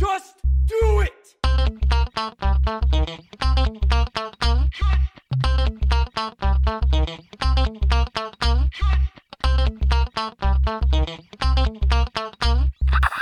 Just 0.00 0.36
do 0.66 1.02
it! 1.02 1.12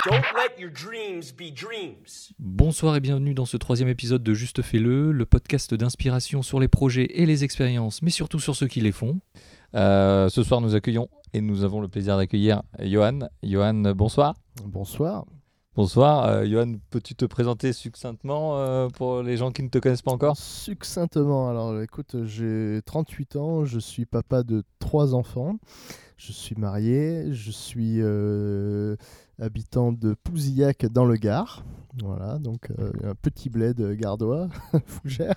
Don't 0.05 0.23
let 0.33 0.57
your 0.57 0.71
dreams 0.71 1.33
be 1.33 1.51
dreams. 1.53 2.31
Bonsoir 2.39 2.95
et 2.95 3.01
bienvenue 3.01 3.33
dans 3.33 3.43
ce 3.43 3.57
troisième 3.57 3.89
épisode 3.89 4.23
de 4.23 4.33
Juste 4.33 4.61
Fais-le, 4.61 5.11
le 5.11 5.25
podcast 5.25 5.73
d'inspiration 5.73 6.41
sur 6.41 6.61
les 6.61 6.69
projets 6.69 7.07
et 7.21 7.25
les 7.25 7.43
expériences, 7.43 8.01
mais 8.01 8.09
surtout 8.09 8.39
sur 8.39 8.55
ceux 8.55 8.67
qui 8.67 8.79
les 8.79 8.93
font. 8.93 9.19
Euh, 9.75 10.29
ce 10.29 10.43
soir, 10.43 10.61
nous 10.61 10.75
accueillons 10.75 11.09
et 11.33 11.41
nous 11.41 11.65
avons 11.65 11.81
le 11.81 11.89
plaisir 11.89 12.15
d'accueillir 12.15 12.63
Johan. 12.79 13.19
Johan, 13.43 13.73
bonsoir. 13.93 14.35
Bonsoir. 14.63 15.25
Bonsoir. 15.79 16.25
Euh, 16.25 16.45
Johan, 16.45 16.73
peux-tu 16.89 17.15
te 17.15 17.23
présenter 17.23 17.71
succinctement 17.71 18.57
euh, 18.57 18.89
pour 18.89 19.23
les 19.23 19.37
gens 19.37 19.53
qui 19.53 19.63
ne 19.63 19.69
te 19.69 19.77
connaissent 19.77 20.01
pas 20.01 20.11
encore? 20.11 20.35
Succinctement, 20.35 21.49
alors 21.49 21.81
écoute, 21.81 22.17
j'ai 22.25 22.81
38 22.85 23.37
ans, 23.37 23.63
je 23.63 23.79
suis 23.79 24.05
papa 24.05 24.43
de 24.43 24.65
trois 24.79 25.15
enfants, 25.15 25.55
je 26.17 26.33
suis 26.33 26.55
marié, 26.57 27.27
je 27.31 27.49
suis 27.49 28.01
euh, 28.01 28.97
habitant 29.39 29.91
de 29.91 30.13
Pouzillac 30.23 30.85
dans 30.87 31.05
le 31.05 31.15
Gard. 31.15 31.63
Voilà, 32.03 32.37
donc 32.37 32.69
euh, 32.79 32.91
un 33.03 33.15
petit 33.15 33.49
bled 33.49 33.81
gardois, 33.97 34.47
Fougères. 34.85 35.33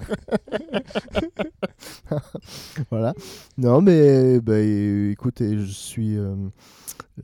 voilà. 2.91 3.15
Non, 3.59 3.81
mais 3.81 4.41
bah, 4.41 4.59
écoutez, 4.61 5.59
je 5.59 5.65
suis. 5.73 6.17
euh, 6.17 6.35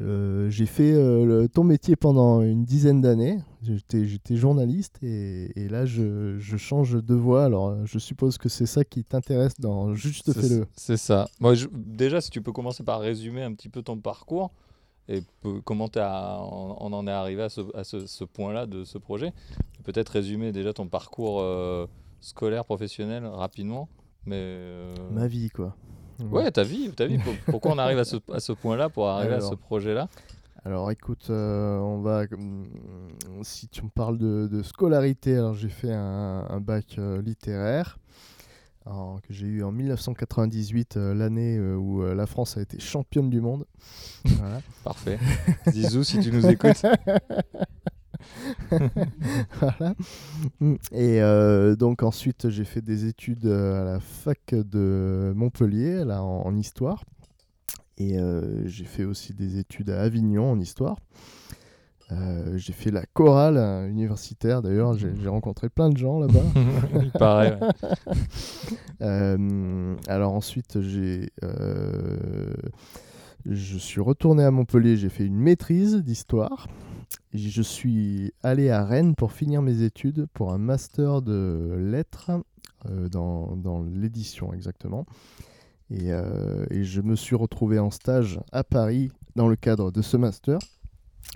euh, 0.03 0.51
j'ai 0.51 0.67
fait 0.67 0.93
euh, 0.93 1.25
le- 1.25 1.49
ton 1.49 1.65
métier 1.65 1.97
pendant 1.97 2.43
une 2.43 2.65
dizaine 2.65 3.01
d'années. 3.01 3.39
J'étais, 3.63 4.37
journaliste 4.37 4.97
et, 5.03 5.51
et 5.61 5.69
là 5.69 5.87
je, 5.87 6.39
je 6.39 6.57
change 6.59 7.03
de 7.03 7.15
voie. 7.15 7.45
Alors 7.45 7.69
euh, 7.69 7.83
je 7.87 7.99
suppose 7.99 8.37
que 8.39 8.49
c'est 8.49 8.67
ça 8.67 8.85
qui 8.85 9.03
t'intéresse 9.05 9.55
dans 9.59 9.95
Juste 9.95 10.33
fais-le. 10.33 10.67
C'est 10.77 10.99
ça. 10.99 11.29
Moi, 11.41 11.55
je- 11.55 11.69
déjà, 11.73 12.21
si 12.21 12.31
tu 12.31 12.43
peux 12.43 12.53
commencer 12.53 12.83
par 12.85 13.01
résumer 13.01 13.43
un 13.43 13.53
petit 13.55 13.69
peu 13.71 13.83
ton 13.83 13.97
parcours 13.99 14.53
et 15.09 15.23
comment 15.65 15.89
on, 15.97 16.77
on 16.81 16.93
en 16.93 17.07
est 17.07 17.11
arrivé 17.13 17.43
à 17.43 17.49
ce, 17.49 17.61
à 17.77 17.85
ce- 17.85 18.07
ce 18.07 18.25
point-là 18.25 18.67
de 18.67 18.85
ce 18.85 18.99
projet? 18.99 19.33
Peut-être 19.85 20.11
résumer 20.11 20.53
déjà 20.53 20.73
ton 20.73 20.87
parcours 20.89 21.41
euh, 21.41 21.87
scolaire, 22.21 22.65
professionnel 22.65 23.25
rapidement. 23.27 23.89
Mais 24.27 24.37
euh, 24.39 24.95
Ma 25.11 25.27
vie 25.27 25.49
quoi. 25.51 25.75
ouais, 26.31 26.51
ta 26.51 26.63
vie, 26.63 26.91
ta 26.91 27.07
vie. 27.07 27.19
Pour- 27.19 27.35
Pourquoi 27.47 27.73
on 27.73 27.79
arrive 27.79 27.99
à 27.99 28.05
ce, 28.05 28.17
à 28.33 28.41
ce 28.41 28.53
point-là 28.53 28.91
pour 28.91 29.09
arriver 29.09 29.35
à 29.35 29.41
ce 29.41 29.55
projet-là? 29.55 30.09
Alors 30.65 30.91
écoute, 30.91 31.29
euh, 31.31 31.79
on 31.79 32.01
va. 32.01 32.25
Si 33.43 33.69
tu 33.69 33.85
me 33.85 33.89
parles 33.89 34.19
de, 34.19 34.49
de 34.51 34.63
scolarité, 34.63 35.37
alors 35.37 35.55
j'ai 35.55 35.69
fait 35.71 35.93
un, 35.93 36.45
un 36.51 36.61
bac 36.61 36.99
littéraire 37.25 37.99
en- 38.87 39.19
que 39.19 39.33
j'ai 39.33 39.47
eu 39.47 39.63
en 39.63 39.73
1998, 39.73 40.97
euh, 40.97 41.15
l'année 41.15 41.57
euh, 41.57 41.77
où 41.77 42.03
euh, 42.03 42.15
la 42.15 42.27
France 42.27 42.57
a 42.57 42.63
été 42.63 42.79
championne 42.79 43.31
du 43.31 43.41
monde. 43.41 43.65
Voilà. 44.25 44.61
Parfait. 44.85 45.19
Zizou, 45.71 46.05
si 46.05 46.21
tu 46.21 46.33
nous 46.33 46.47
écoutes. 46.47 46.83
voilà. 49.61 49.95
Et 50.93 51.21
euh, 51.23 51.77
donc 51.77 52.03
ensuite, 52.03 52.49
j'ai 52.51 52.65
fait 52.65 52.83
des 52.83 53.07
études 53.07 53.47
à 53.47 53.85
la 53.85 54.01
fac 54.01 54.41
de 54.55 55.33
Montpellier, 55.37 56.05
là, 56.05 56.23
en, 56.23 56.43
en 56.47 56.57
histoire. 56.57 57.05
Et 57.97 58.19
euh, 58.19 58.67
j'ai 58.67 58.85
fait 58.85 59.05
aussi 59.05 59.35
des 59.35 59.59
études 59.59 59.91
à 59.91 60.01
Avignon 60.03 60.51
en 60.53 60.61
histoire. 60.61 60.99
Euh, 62.11 62.57
j'ai 62.57 62.73
fait 62.73 62.91
la 62.91 63.05
chorale 63.05 63.59
universitaire, 63.91 64.63
d'ailleurs, 64.63 64.97
j'ai 64.97 65.11
j'ai 65.21 65.29
rencontré 65.29 65.69
plein 65.69 65.91
de 65.91 65.97
gens 65.97 66.19
là-bas. 66.19 66.41
Il 67.03 67.11
paraît. 67.13 67.59
ouais. 67.61 68.15
Euh, 69.01 69.95
alors 70.09 70.33
ensuite, 70.33 70.81
j'ai, 70.81 71.31
euh, 71.45 72.53
je 73.47 73.79
suis 73.79 74.01
retourné 74.01 74.43
à 74.43 74.51
Montpellier, 74.51 74.97
j'ai 74.97 75.09
fait 75.09 75.25
une 75.25 75.37
maîtrise 75.37 75.95
d'histoire. 75.99 76.67
Je 77.33 77.63
suis 77.63 78.33
allé 78.43 78.71
à 78.71 78.85
Rennes 78.85 79.15
pour 79.15 79.31
finir 79.31 79.63
mes 79.63 79.83
études 79.83 80.27
pour 80.35 80.53
un 80.53 80.59
master 80.59 81.23
de 81.23 81.77
lettres 81.79 82.33
dans, 82.89 83.55
dans 83.55 83.85
l'édition 83.85 84.53
exactement. 84.53 85.07
Et, 85.91 86.09
et 86.09 86.83
je 86.83 87.01
me 87.01 87.15
suis 87.15 87.37
retrouvé 87.37 87.79
en 87.79 87.93
stage 87.93 88.41
à 88.51 88.65
Paris 88.65 89.13
dans 89.37 89.47
le 89.47 89.55
cadre 89.55 89.93
de 89.93 90.03
ce 90.03 90.17
master 90.17 90.59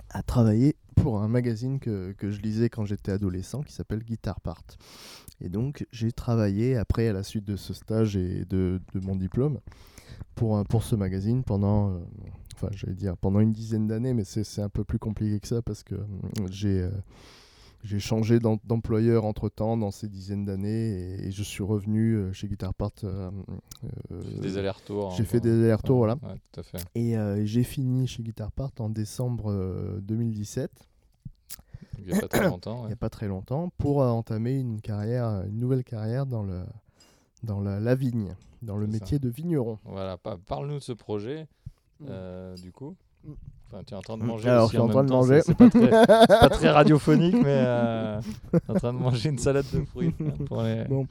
à 0.09 0.23
travailler 0.23 0.75
pour 0.95 1.21
un 1.21 1.27
magazine 1.27 1.79
que, 1.79 2.13
que 2.13 2.29
je 2.29 2.41
lisais 2.41 2.69
quand 2.69 2.85
j'étais 2.85 3.11
adolescent 3.11 3.61
qui 3.61 3.73
s'appelle 3.73 4.03
Guitar 4.03 4.39
Part. 4.41 4.63
Et 5.41 5.49
donc, 5.49 5.85
j'ai 5.91 6.11
travaillé 6.11 6.77
après, 6.77 7.07
à 7.07 7.13
la 7.13 7.23
suite 7.23 7.45
de 7.45 7.55
ce 7.55 7.73
stage 7.73 8.15
et 8.15 8.45
de, 8.45 8.79
de 8.93 8.99
mon 8.99 9.15
diplôme, 9.15 9.59
pour, 10.35 10.63
pour 10.65 10.83
ce 10.83 10.95
magazine 10.95 11.43
pendant, 11.43 11.91
euh, 11.91 11.99
enfin, 12.55 12.69
j'allais 12.71 12.95
dire 12.95 13.17
pendant 13.17 13.39
une 13.39 13.51
dizaine 13.51 13.87
d'années, 13.87 14.13
mais 14.13 14.23
c'est 14.23 14.43
c'est 14.43 14.61
un 14.61 14.69
peu 14.69 14.83
plus 14.83 14.99
compliqué 14.99 15.39
que 15.39 15.47
ça 15.47 15.61
parce 15.61 15.83
que 15.83 15.95
euh, 15.95 16.47
j'ai 16.49 16.81
euh, 16.81 16.91
j'ai 17.83 17.99
changé 17.99 18.39
d'em- 18.39 18.57
d'employeur 18.63 19.25
entre 19.25 19.49
temps 19.49 19.75
dans 19.77 19.91
ces 19.91 20.07
dizaines 20.07 20.45
d'années 20.45 21.17
et, 21.19 21.27
et 21.27 21.31
je 21.31 21.43
suis 21.43 21.63
revenu 21.63 22.13
euh, 22.15 22.33
chez 22.33 22.47
Guitar 22.47 22.73
Part. 22.73 22.91
euh, 23.03 23.29
euh, 24.11 24.21
Des 24.41 24.57
allers-retours. 24.57 25.11
j'ai 25.11 25.25
fait 25.25 25.39
des 25.41 25.51
allers-retours, 25.51 25.97
voilà. 25.97 26.15
Ouais, 26.23 26.35
tout 26.51 26.59
à 26.61 26.63
fait. 26.63 26.77
Et 26.95 27.17
euh, 27.17 27.45
j'ai 27.45 27.63
fini 27.63 28.07
chez 28.07 28.23
Guitar 28.23 28.51
Part 28.51 28.71
en 28.79 28.89
décembre 28.89 29.51
euh, 29.51 29.99
2017 30.01 30.71
Il 31.99 32.05
n'y 32.07 32.13
a 32.13 32.21
pas 32.21 32.27
très 32.27 32.47
longtemps. 32.47 32.83
il 32.85 32.87
n'y 32.87 32.93
a 32.93 32.97
pas 32.97 33.09
très 33.09 33.27
longtemps, 33.27 33.71
pour 33.77 34.01
euh, 34.01 34.07
entamer 34.09 34.53
une 34.55 34.79
carrière, 34.81 35.43
une 35.47 35.59
nouvelle 35.59 35.83
carrière 35.83 36.25
dans, 36.25 36.43
le, 36.43 36.63
dans 37.43 37.59
la, 37.59 37.79
la 37.79 37.95
vigne, 37.95 38.35
dans 38.61 38.77
le 38.77 38.85
ça. 38.85 38.91
métier 38.93 39.19
de 39.19 39.29
vigneron. 39.29 39.77
Voilà, 39.83 40.17
pa- 40.17 40.37
parle-nous 40.45 40.75
de 40.75 40.79
ce 40.79 40.93
projet, 40.93 41.47
Mm. 41.99 42.05
euh, 42.09 42.55
du 42.55 42.71
coup. 42.71 42.95
Enfin, 43.73 43.83
tu 43.85 43.93
es 43.93 43.97
en 43.97 44.01
train 44.01 44.17
de 44.17 44.23
Mm. 44.23 44.27
manger 44.27 44.49
Alors, 44.49 44.65
aussi 44.65 44.71
je 44.73 44.77
suis 44.77 44.81
en 44.81 44.85
même 44.85 44.91
train 44.93 45.03
de 45.03 45.09
temps, 45.09 45.15
manger. 45.21 45.41
c'est- 45.41 45.55
pas 45.55 45.69
très, 45.69 45.79
c'est 45.89 46.27
pas 46.39 46.49
très 46.49 46.69
radiophonique, 46.69 47.35
mais 47.35 47.43
euh, 47.65 48.21
tu 48.21 48.57
es 48.57 48.71
en 48.71 48.73
train 48.75 48.93
de 48.93 48.99
manger 48.99 49.29
une 49.29 49.39
salade 49.39 49.65
de 49.73 49.83
fruits 49.85 50.13
hein, 50.21 50.33
pour 50.45 50.61
les, 50.61 50.83
Bon. 50.85 51.07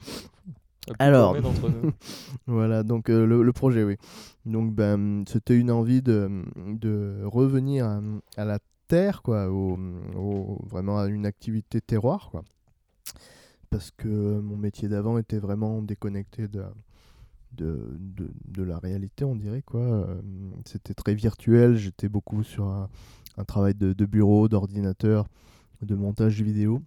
Alors. 0.98 1.34
nous. 1.40 1.92
Voilà, 2.46 2.82
donc 2.82 3.08
euh, 3.08 3.24
le, 3.26 3.42
le 3.42 3.52
projet, 3.52 3.84
oui. 3.84 3.96
Donc, 4.46 4.72
ben, 4.74 5.24
c'était 5.28 5.56
une 5.56 5.70
envie 5.70 6.02
de, 6.02 6.28
de 6.56 7.22
revenir 7.24 7.86
à, 7.86 8.00
à 8.36 8.44
la 8.44 8.58
terre, 8.88 9.22
quoi, 9.22 9.48
au, 9.48 9.78
au- 10.16 10.58
vraiment 10.68 10.98
à 10.98 11.06
une 11.06 11.24
activité 11.26 11.80
terroir, 11.80 12.28
quoi. 12.30 12.42
Parce 13.70 13.90
que 13.90 14.08
mon 14.40 14.56
métier 14.56 14.88
d'avant 14.88 15.18
était 15.18 15.38
vraiment 15.38 15.80
déconnecté 15.82 16.46
de, 16.48 16.62
de, 17.56 17.78
de, 17.98 18.30
de 18.48 18.62
la 18.62 18.78
réalité, 18.78 19.24
on 19.24 19.36
dirait, 19.36 19.62
quoi. 19.62 19.80
Euh, 19.82 20.20
C'était 20.66 20.94
très 20.94 21.14
virtuel, 21.14 21.76
j'étais 21.76 22.08
beaucoup 22.08 22.42
sur 22.42 22.66
un, 22.66 22.88
un 23.38 23.44
travail 23.44 23.74
de, 23.74 23.92
de 23.92 24.06
bureau, 24.06 24.48
d'ordinateur, 24.48 25.28
de 25.82 25.94
montage 25.94 26.42
vidéo. 26.42 26.82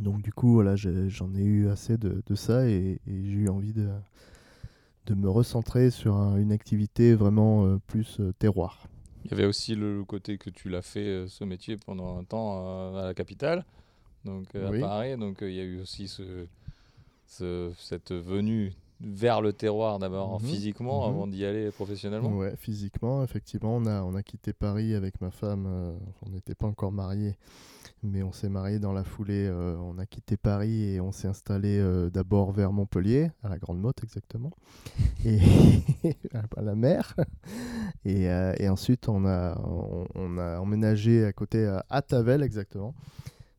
Donc, 0.00 0.22
du 0.22 0.32
coup, 0.32 0.52
voilà, 0.54 0.76
j'en 0.76 1.34
ai 1.34 1.42
eu 1.44 1.68
assez 1.68 1.98
de, 1.98 2.22
de 2.26 2.34
ça 2.36 2.68
et, 2.68 3.00
et 3.06 3.24
j'ai 3.24 3.38
eu 3.38 3.48
envie 3.48 3.72
de 3.74 3.88
de 5.06 5.14
me 5.14 5.28
recentrer 5.30 5.90
sur 5.90 6.14
un- 6.16 6.36
une 6.36 6.52
activité 6.52 7.14
vraiment 7.14 7.66
euh, 7.66 7.78
plus 7.86 8.20
euh, 8.20 8.32
terroir. 8.38 8.86
Il 9.24 9.30
y 9.30 9.34
avait 9.34 9.46
aussi 9.46 9.74
le, 9.74 10.04
côté 10.04 10.38
que 10.38 10.50
tu 10.50 10.68
l'as 10.68 10.82
fait, 10.82 11.06
euh, 11.06 11.26
ce 11.28 11.44
métier, 11.44 11.76
pendant 11.76 12.18
un 12.18 12.24
temps 12.24 12.96
à 12.96 13.02
la 13.06 13.14
capitale, 13.14 13.64
donc 14.24 14.48
Oui. 14.54 14.78
à 14.78 14.80
Paris. 14.80 15.16
Donc 15.18 15.38
il 15.42 15.52
y 15.54 15.60
a 15.60 15.64
eu 15.64 15.80
aussi 15.80 16.08
ce, 16.08 16.46
ce- 17.26 17.72
cette 17.78 18.12
venue 18.12 18.72
vers 19.04 19.40
le 19.42 19.52
terroir 19.52 19.98
d'abord 19.98 20.40
Mhm. 20.40 20.48
physiquement 20.48 21.02
Mhm. 21.06 21.14
avant 21.14 21.26
d'y 21.26 21.44
aller 21.44 21.70
professionnellement. 21.70 22.36
Ouais, 22.36 22.54
physiquement, 22.56 23.22
effectivement, 23.22 23.76
on 23.76 23.86
a, 23.86 24.02
on 24.02 24.14
a 24.14 24.22
quitté 24.22 24.52
Paris 24.52 24.94
avec 24.94 25.20
ma 25.20 25.30
femme. 25.30 25.66
euh, 25.66 25.92
on 26.26 26.30
n'était 26.30 26.54
pas 26.54 26.66
encore 26.66 26.90
mariés, 26.92 27.36
mais 28.02 28.22
on 28.22 28.32
s'est 28.32 28.48
mariés 28.48 28.78
dans 28.78 28.92
la 28.92 29.04
foulée. 29.04 29.46
euh, 29.46 29.76
on 29.78 29.98
a 29.98 30.06
quitté 30.06 30.36
Paris 30.36 30.94
et 30.94 31.00
on 31.00 31.12
s'est 31.12 31.28
installé 31.28 31.78
euh, 31.78 32.08
d'abord 32.10 32.52
vers 32.52 32.72
Montpellier, 32.72 33.30
à 33.42 33.48
la 33.48 33.58
Grande 33.58 33.80
Motte 33.80 34.02
exactement, 34.02 34.52
et 35.24 35.38
à 36.56 36.62
la 36.62 36.74
mer. 36.74 37.14
Et, 38.06 38.24
et 38.58 38.68
ensuite, 38.68 39.08
on 39.08 39.24
a, 39.24 39.58
on, 39.66 40.06
on 40.14 40.36
a 40.38 40.58
emménagé 40.58 41.24
à 41.24 41.32
côté 41.32 41.64
à, 41.66 41.86
à 41.88 42.02
Tavel 42.02 42.42
exactement. 42.42 42.94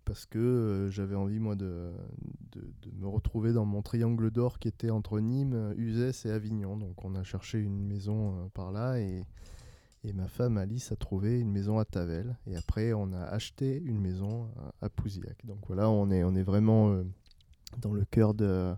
Parce 0.06 0.28
que 0.28 0.38
euh, 0.38 0.90
j'avais 0.92 1.16
envie, 1.16 1.40
moi, 1.40 1.56
de, 1.56 1.90
de, 2.56 2.62
de 2.90 2.92
me 2.98 3.08
retrouver 3.08 3.54
dans 3.54 3.66
mon 3.66 3.82
triangle 3.82 4.32
d'or 4.32 4.58
qui 4.58 4.68
était 4.70 4.90
entre 4.90 5.20
Nîmes, 5.20 5.74
Uzès 5.78 6.26
et 6.26 6.32
Avignon. 6.32 6.78
Donc, 6.78 7.04
on 7.04 7.14
a 7.16 7.24
cherché 7.24 7.60
une 7.60 7.86
maison 7.86 8.32
euh, 8.32 8.48
par 8.54 8.72
là 8.72 9.00
et, 9.00 9.26
et 10.04 10.14
ma 10.14 10.28
femme 10.28 10.58
Alice 10.58 10.92
a 10.92 10.96
trouvé 10.96 11.40
une 11.40 11.52
maison 11.52 11.78
à 11.78 11.86
Tavel. 11.86 12.38
Et 12.48 12.56
après, 12.56 12.94
on 12.94 13.12
a 13.14 13.22
acheté 13.22 13.82
une 13.86 14.00
maison 14.00 14.48
à, 14.82 14.86
à 14.86 14.90
Pouzillac. 14.90 15.46
Donc, 15.46 15.60
voilà, 15.68 15.90
on 15.90 16.10
est, 16.10 16.24
on 16.24 16.34
est 16.36 16.44
vraiment 16.44 16.92
euh, 16.92 17.04
dans 17.82 17.92
le 17.92 18.06
cœur 18.06 18.34
de, 18.34 18.74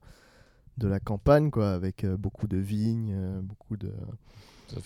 de 0.78 0.88
la 0.88 1.00
campagne, 1.00 1.52
quoi, 1.52 1.72
avec 1.72 2.04
euh, 2.04 2.18
beaucoup 2.18 2.48
de 2.48 2.58
vignes, 2.58 3.16
beaucoup 3.42 3.78
de, 3.78 3.92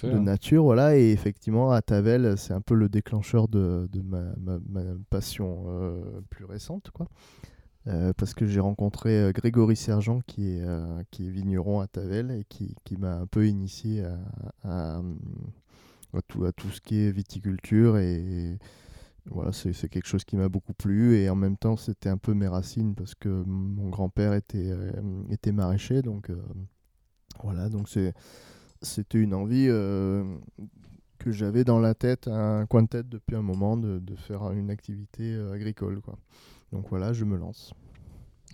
hein. 0.03 0.19
nature, 0.19 0.63
voilà. 0.63 0.97
Et 0.97 1.11
effectivement, 1.11 1.71
à 1.71 1.81
Tavel, 1.81 2.37
c'est 2.37 2.53
un 2.53 2.61
peu 2.61 2.75
le 2.75 2.89
déclencheur 2.89 3.47
de, 3.47 3.87
de 3.91 4.01
ma, 4.01 4.23
ma- 4.37 4.59
ma 4.67 4.81
passion 5.09 5.65
euh, 5.67 6.21
plus 6.29 6.45
récente, 6.45 6.91
quoi. 6.91 7.07
Euh, 7.87 8.13
parce 8.15 8.35
que 8.35 8.45
j'ai 8.45 8.59
rencontré 8.59 9.09
euh, 9.19 9.31
Grégory 9.31 9.75
Sergent, 9.75 10.21
qui 10.27 10.49
est, 10.49 10.61
euh, 10.61 11.01
qui 11.09 11.25
est 11.25 11.29
vigneron 11.31 11.79
à 11.79 11.87
Tavel 11.87 12.29
et 12.29 12.45
qui, 12.47 12.75
m'a 12.97 13.15
un 13.15 13.25
peu 13.25 13.47
initié 13.47 14.05
à, 14.63 15.01
tout, 16.27 16.69
ce 16.69 16.81
qui 16.81 16.99
est 16.99 17.11
viticulture. 17.11 17.97
Et, 17.97 18.57
voilà, 19.29 19.51
c'est 19.51 19.89
quelque 19.89 20.07
chose 20.07 20.23
qui 20.25 20.35
m'a 20.35 20.49
beaucoup 20.49 20.73
plu. 20.73 21.15
Et 21.17 21.29
en 21.29 21.35
même 21.35 21.57
temps, 21.57 21.75
c'était 21.75 22.09
un 22.09 22.17
peu 22.17 22.33
mes 22.33 22.47
racines 22.47 22.93
parce 22.95 23.15
que 23.15 23.29
mon 23.29 23.89
grand-père 23.89 24.33
était, 24.33 25.51
maraîcher. 25.51 26.01
Donc 26.03 26.31
voilà, 27.43 27.69
donc 27.69 27.89
c'était 27.89 29.19
une 29.19 29.33
envie 29.33 29.67
que 29.67 31.31
j'avais 31.31 31.63
dans 31.63 31.79
la 31.79 31.95
tête, 31.95 32.27
un 32.27 32.65
coin 32.67 32.83
de 32.83 32.87
tête 32.87 33.09
depuis 33.09 33.35
un 33.35 33.43
moment, 33.43 33.77
de, 33.77 33.99
de 33.99 34.15
faire 34.15 34.51
une 34.51 34.69
activité 34.69 35.35
agricole. 35.51 36.01
Quoi. 36.01 36.17
Donc 36.71 36.87
voilà, 36.89 37.13
je 37.13 37.25
me 37.25 37.37
lance. 37.37 37.73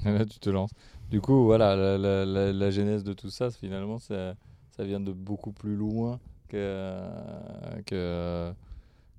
Et 0.05 0.11
Là, 0.11 0.25
tu 0.25 0.39
te 0.39 0.49
lances. 0.49 0.71
Du 1.09 1.21
coup, 1.21 1.45
voilà, 1.45 1.75
la, 1.75 1.97
la- 1.97 2.25
la- 2.25 2.53
la 2.53 2.71
genèse 2.71 3.03
de 3.03 3.13
tout 3.13 3.29
ça, 3.29 3.51
finalement, 3.51 3.99
ça, 3.99 4.35
ça 4.71 4.83
vient 4.83 4.99
de 4.99 5.13
beaucoup 5.13 5.51
plus 5.53 5.75
loin 5.75 6.19
que, 6.49 7.09
que, 7.85 8.53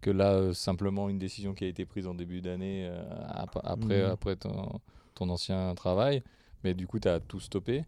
que 0.01 0.11
là, 0.11 0.33
euh, 0.35 0.55
simplement 0.55 1.09
une 1.09 1.19
décision 1.19 1.55
qui 1.55 1.65
a 1.65 1.69
été 1.69 1.87
prise 1.87 2.07
en 2.07 2.15
début 2.15 2.41
d'année 2.41 2.89
euh, 2.91 3.03
ap- 3.29 3.61
après, 3.65 4.03
Mhm. 4.03 4.11
après 4.13 4.37
ton, 4.37 4.81
ton 5.15 5.29
ancien 5.31 5.75
travail. 5.75 6.23
Mais 6.65 6.75
du 6.75 6.87
coup, 6.87 7.01
tu 7.01 7.09
as 7.09 7.21
tout 7.21 7.41
stoppé. 7.41 7.85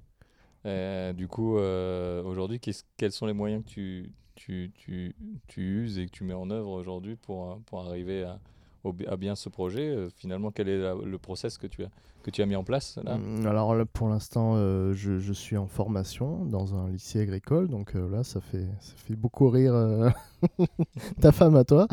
Du 1.14 1.28
coup, 1.28 1.58
euh, 1.58 2.22
aujourd'hui, 2.22 2.60
quels 2.96 3.12
sont 3.12 3.26
les 3.26 3.32
moyens 3.32 3.64
que 3.64 3.68
tu, 3.70 4.12
tu, 4.34 4.70
tu, 4.74 5.14
tu 5.48 5.60
uses 5.84 5.98
et 5.98 6.06
que 6.06 6.10
tu 6.10 6.24
mets 6.24 6.34
en 6.34 6.50
œuvre 6.50 6.70
aujourd'hui 6.70 7.16
pour, 7.16 7.60
pour 7.66 7.80
arriver 7.80 8.24
à, 8.24 8.38
au 8.84 8.94
à 9.08 9.16
bien 9.16 9.34
ce 9.34 9.48
projet 9.48 9.88
Euh, 9.88 10.08
Finalement, 10.16 10.50
quel 10.50 10.68
est 10.68 10.78
la- 10.78 10.94
le 10.94 11.18
process 11.18 11.58
que 11.58 11.66
tu 11.66 11.84
as, 11.84 11.90
que 12.22 12.30
tu 12.30 12.42
as 12.42 12.46
mis 12.46 12.56
en 12.56 12.64
place 12.64 12.98
là 13.04 13.14
Hum, 13.14 13.46
Alors 13.46 13.74
là, 13.74 13.84
pour 13.84 14.08
l'instant, 14.08 14.52
euh, 14.56 14.92
je, 14.94 15.18
je 15.18 15.32
suis 15.32 15.56
en 15.56 15.66
formation 15.66 16.44
dans 16.44 16.74
un 16.74 16.88
lycée 16.90 17.20
agricole. 17.20 17.68
Donc 17.68 17.94
euh, 17.96 18.08
là, 18.10 18.22
ça 18.24 18.40
fait, 18.40 18.66
ça 18.80 18.92
fait 19.06 19.16
beaucoup 19.16 19.48
rire 19.48 19.74
euh, 19.74 20.10
ta 21.20 21.32
femme 21.32 21.56
à 21.56 21.64
toi, 21.64 21.86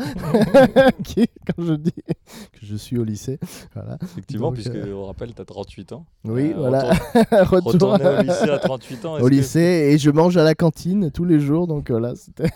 qui, 1.04 1.26
quand 1.46 1.62
je 1.64 1.74
dis 1.74 1.92
que 2.52 2.60
je 2.62 2.76
suis 2.76 2.98
au 2.98 3.04
lycée. 3.04 3.38
Voilà. 3.74 3.98
Effectivement, 4.02 4.46
Donc, 4.48 4.54
puisque 4.54 4.72
on 4.94 5.06
rappelle, 5.06 5.34
tu 5.34 5.40
as 5.42 5.44
38 5.44 5.92
ans. 5.92 6.04
Oui, 6.24 6.52
voilà. 6.56 6.92
Retour 7.30 7.72
Retourner 7.72 8.04
au 8.18 8.22
lycée 8.22 8.50
à 8.50 8.58
38 8.58 9.04
ans. 9.04 9.14
au 9.18 9.24
que- 9.24 9.26
lycée 9.28 9.90
et 9.92 9.98
je 9.98 10.10
mange 10.10 10.36
à 10.36 10.44
la 10.44 10.54
cantine 10.54 11.10
tous 11.10 11.24
les 11.24 11.40
jours. 11.40 11.66
Donc 11.66 11.88
là, 11.90 12.14
c'était. 12.16 12.50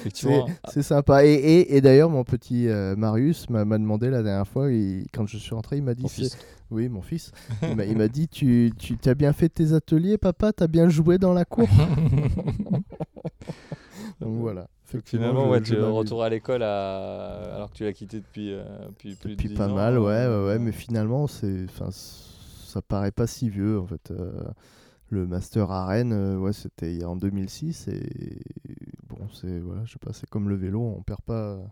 Effectivement, 0.00 0.46
C'est 0.70 0.82
sympa. 0.82 1.24
Et, 1.24 1.32
et, 1.32 1.76
et 1.76 1.80
d'ailleurs, 1.80 2.10
mon 2.10 2.24
petit 2.24 2.66
Marius 2.96 3.48
m'a 3.50 3.64
m'a 3.64 3.78
demandé 3.78 4.10
la 4.10 4.22
dernière 4.22 4.46
fois, 4.48 4.70
il- 4.70 5.06
quand 5.12 5.26
je 5.26 5.38
suis 5.38 5.54
rentré, 5.54 5.76
il 5.78 5.82
m'a 5.82 5.94
dit. 5.94 6.02
Oui, 6.70 6.88
mon 6.88 7.02
fils. 7.02 7.32
Il 7.62 7.96
m'a- 7.96 8.08
dit 8.08 8.28
Tu, 8.28 8.72
tu 8.78 8.96
as 9.06 9.14
bien 9.14 9.32
fait 9.32 9.48
tes 9.48 9.72
ateliers, 9.72 10.18
papa? 10.18 10.52
T'as 10.52 10.66
bien 10.66 10.88
joué 10.88 11.18
dans 11.18 11.32
la 11.32 11.44
cour? 11.44 11.68
Donc 14.20 14.40
voilà. 14.40 14.68
Finalement, 15.04 15.50
ouais, 15.50 15.60
tu 15.60 15.80
retour 15.80 16.22
à 16.22 16.28
l'école 16.28 16.62
à... 16.62 17.54
alors 17.56 17.70
que 17.70 17.76
tu 17.76 17.84
l'as 17.84 17.92
quitté 17.92 18.18
depuis, 18.18 18.52
euh, 18.52 18.62
depuis 18.88 19.14
plus 19.14 19.30
Depuis 19.30 19.48
de 19.48 19.54
10 19.54 19.58
pas 19.58 19.68
ans, 19.68 19.74
mal, 19.74 19.98
ouais, 19.98 20.12
euh, 20.12 20.46
ouais, 20.46 20.52
ouais, 20.52 20.58
mais 20.58 20.72
finalement, 20.72 21.26
c'est, 21.26 21.64
enfin, 21.68 21.88
ça 21.90 22.80
paraît 22.82 23.10
pas 23.12 23.26
si 23.26 23.48
vieux 23.50 23.78
en 23.80 23.86
fait. 23.86 24.10
euh, 24.10 24.32
le 25.10 25.26
master 25.26 25.70
à 25.70 25.86
Rennes, 25.86 26.12
euh, 26.12 26.38
ouais, 26.38 26.52
c'était 26.52 27.04
en 27.04 27.16
2006 27.16 27.88
et 27.88 28.40
bon, 29.08 29.18
c'est 29.32 29.58
voilà, 29.60 29.84
je 29.84 29.92
sais 29.92 29.98
pas, 29.98 30.12
c'est 30.12 30.28
comme 30.28 30.48
le 30.48 30.56
vélo, 30.56 30.80
on 30.80 31.02
perd 31.02 31.20
pas 31.22 31.56
ouais. 31.56 31.62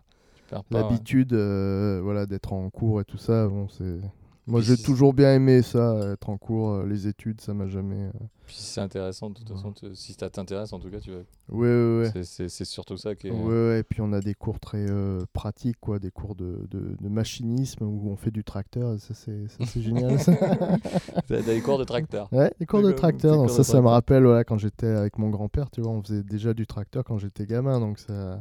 l'habitude, 0.71 1.33
euh, 1.33 1.99
voilà, 2.03 2.25
d'être 2.25 2.53
en 2.53 2.69
cours 2.69 3.01
et 3.01 3.05
tout 3.05 3.17
ça. 3.17 3.47
Bon, 3.47 3.67
c'est, 3.69 3.99
moi, 4.45 4.61
j'ai 4.61 4.77
toujours 4.77 5.13
bien 5.13 5.33
aimé 5.35 5.61
ça, 5.61 6.11
être 6.13 6.29
en 6.29 6.37
cours, 6.37 6.71
euh, 6.71 6.85
les 6.85 7.07
études, 7.07 7.39
ça 7.41 7.53
m'a 7.53 7.65
jamais. 7.67 7.95
euh, 8.07 8.11
Puis 8.45 8.55
c'est 8.59 8.81
intéressant, 8.81 9.29
de 9.29 9.35
toute 9.35 9.47
façon, 9.49 9.73
si 9.93 10.13
ça 10.13 10.29
t'intéresse, 10.29 10.73
en 10.73 10.79
tout 10.79 10.89
cas, 10.89 10.99
tu 10.99 11.11
vas... 11.11 11.17
Ouais, 11.49 11.67
ouais, 11.67 12.11
ouais. 12.13 12.23
c'est- 12.23 12.65
surtout 12.65 12.97
ça 12.97 13.15
qui 13.15 13.27
est... 13.27 13.31
Ouais, 13.31 13.37
ouais, 13.69 13.79
et 13.79 13.83
puis 13.83 14.01
on 14.01 14.11
a 14.11 14.19
des 14.19 14.33
cours 14.33 14.59
très 14.59 14.85
euh, 14.89 15.23
pratiques, 15.31 15.77
quoi, 15.79 15.99
des 15.99 16.11
cours 16.11 16.35
de, 16.35 16.67
de, 16.71 16.95
de 16.99 17.09
machinisme 17.09 17.83
où 17.85 18.09
on 18.09 18.15
fait 18.17 18.31
du 18.31 18.43
tracteur, 18.43 18.99
ça 18.99 19.13
c'est, 19.13 19.81
génial. 19.81 20.19
ça. 20.19 20.33
Des 21.29 21.61
cours 21.61 21.77
de 21.77 21.83
tracteur. 21.83 22.31
Ouais, 22.33 22.51
des 22.59 22.65
cours 22.65 22.81
de 22.81 22.91
tracteur. 22.91 23.35
donc 23.35 23.47
cours 23.47 23.55
ça, 23.55 23.63
de 23.63 23.63
ça 23.63 23.81
me 23.81 23.87
rappelle 23.87 24.23
voilà, 24.23 24.43
quand 24.43 24.57
j'étais 24.57 24.87
avec 24.87 25.17
mon 25.17 25.29
grand-père, 25.29 25.69
tu 25.71 25.81
vois, 25.81 25.91
on 25.91 26.01
faisait 26.03 26.23
déjà 26.23 26.53
du 26.53 26.67
tracteur 26.67 27.03
quand 27.03 27.17
j'étais 27.17 27.45
gamin. 27.45 27.79
Donc 27.79 27.99
ça, 27.99 28.39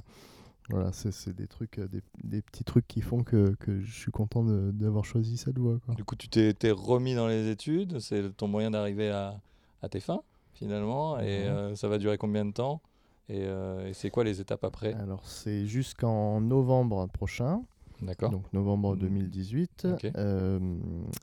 voilà, 0.71 0.93
c'est, 0.93 1.35
des 1.35 1.47
trucs, 1.47 1.79
euh, 1.79 1.89
des, 1.89 2.03
des 2.23 2.41
petits 2.43 2.65
trucs 2.65 2.87
qui 2.87 3.01
font 3.01 3.23
que, 3.23 3.55
que 3.61 3.81
je 3.81 3.93
suis 3.93 4.13
content 4.13 4.45
d'avoir 4.45 5.05
choisi 5.05 5.37
cette 5.37 5.59
voie. 5.59 5.79
Quoi. 5.85 5.95
Du 5.95 6.05
coup, 6.05 6.17
tu 6.17 6.29
t'es 6.29 6.71
remis 6.71 7.15
dans 7.15 7.27
les 7.27 7.49
études, 7.51 7.99
c'est 7.99 8.37
ton 8.37 8.49
moyen 8.49 8.71
d'arriver 8.71 9.11
à, 9.11 9.41
à 9.83 9.89
tes 9.89 10.01
fins, 10.01 10.23
finalement, 10.55 11.19
et 11.19 11.47
euh, 11.49 11.75
ça 11.75 11.89
va 11.89 11.99
durer 11.99 12.17
combien 12.19 12.45
de 12.45 12.53
temps 12.53 12.81
Et, 13.29 13.43
euh, 13.45 13.89
et 13.89 13.93
c'est 13.93 14.11
quoi 14.11 14.25
les 14.25 14.41
étapes 14.41 14.65
après? 14.65 14.95
Alors 14.95 15.27
c'est 15.27 15.67
jusqu'en 15.67 16.41
novembre 16.41 17.07
prochain, 17.09 17.63
D'accord 18.01 18.31
donc 18.31 18.53
novembre 18.53 18.97
Mm. 18.97 18.99
2018. 18.99 19.89
Ok. 19.93 20.07
Euh, 20.17 20.59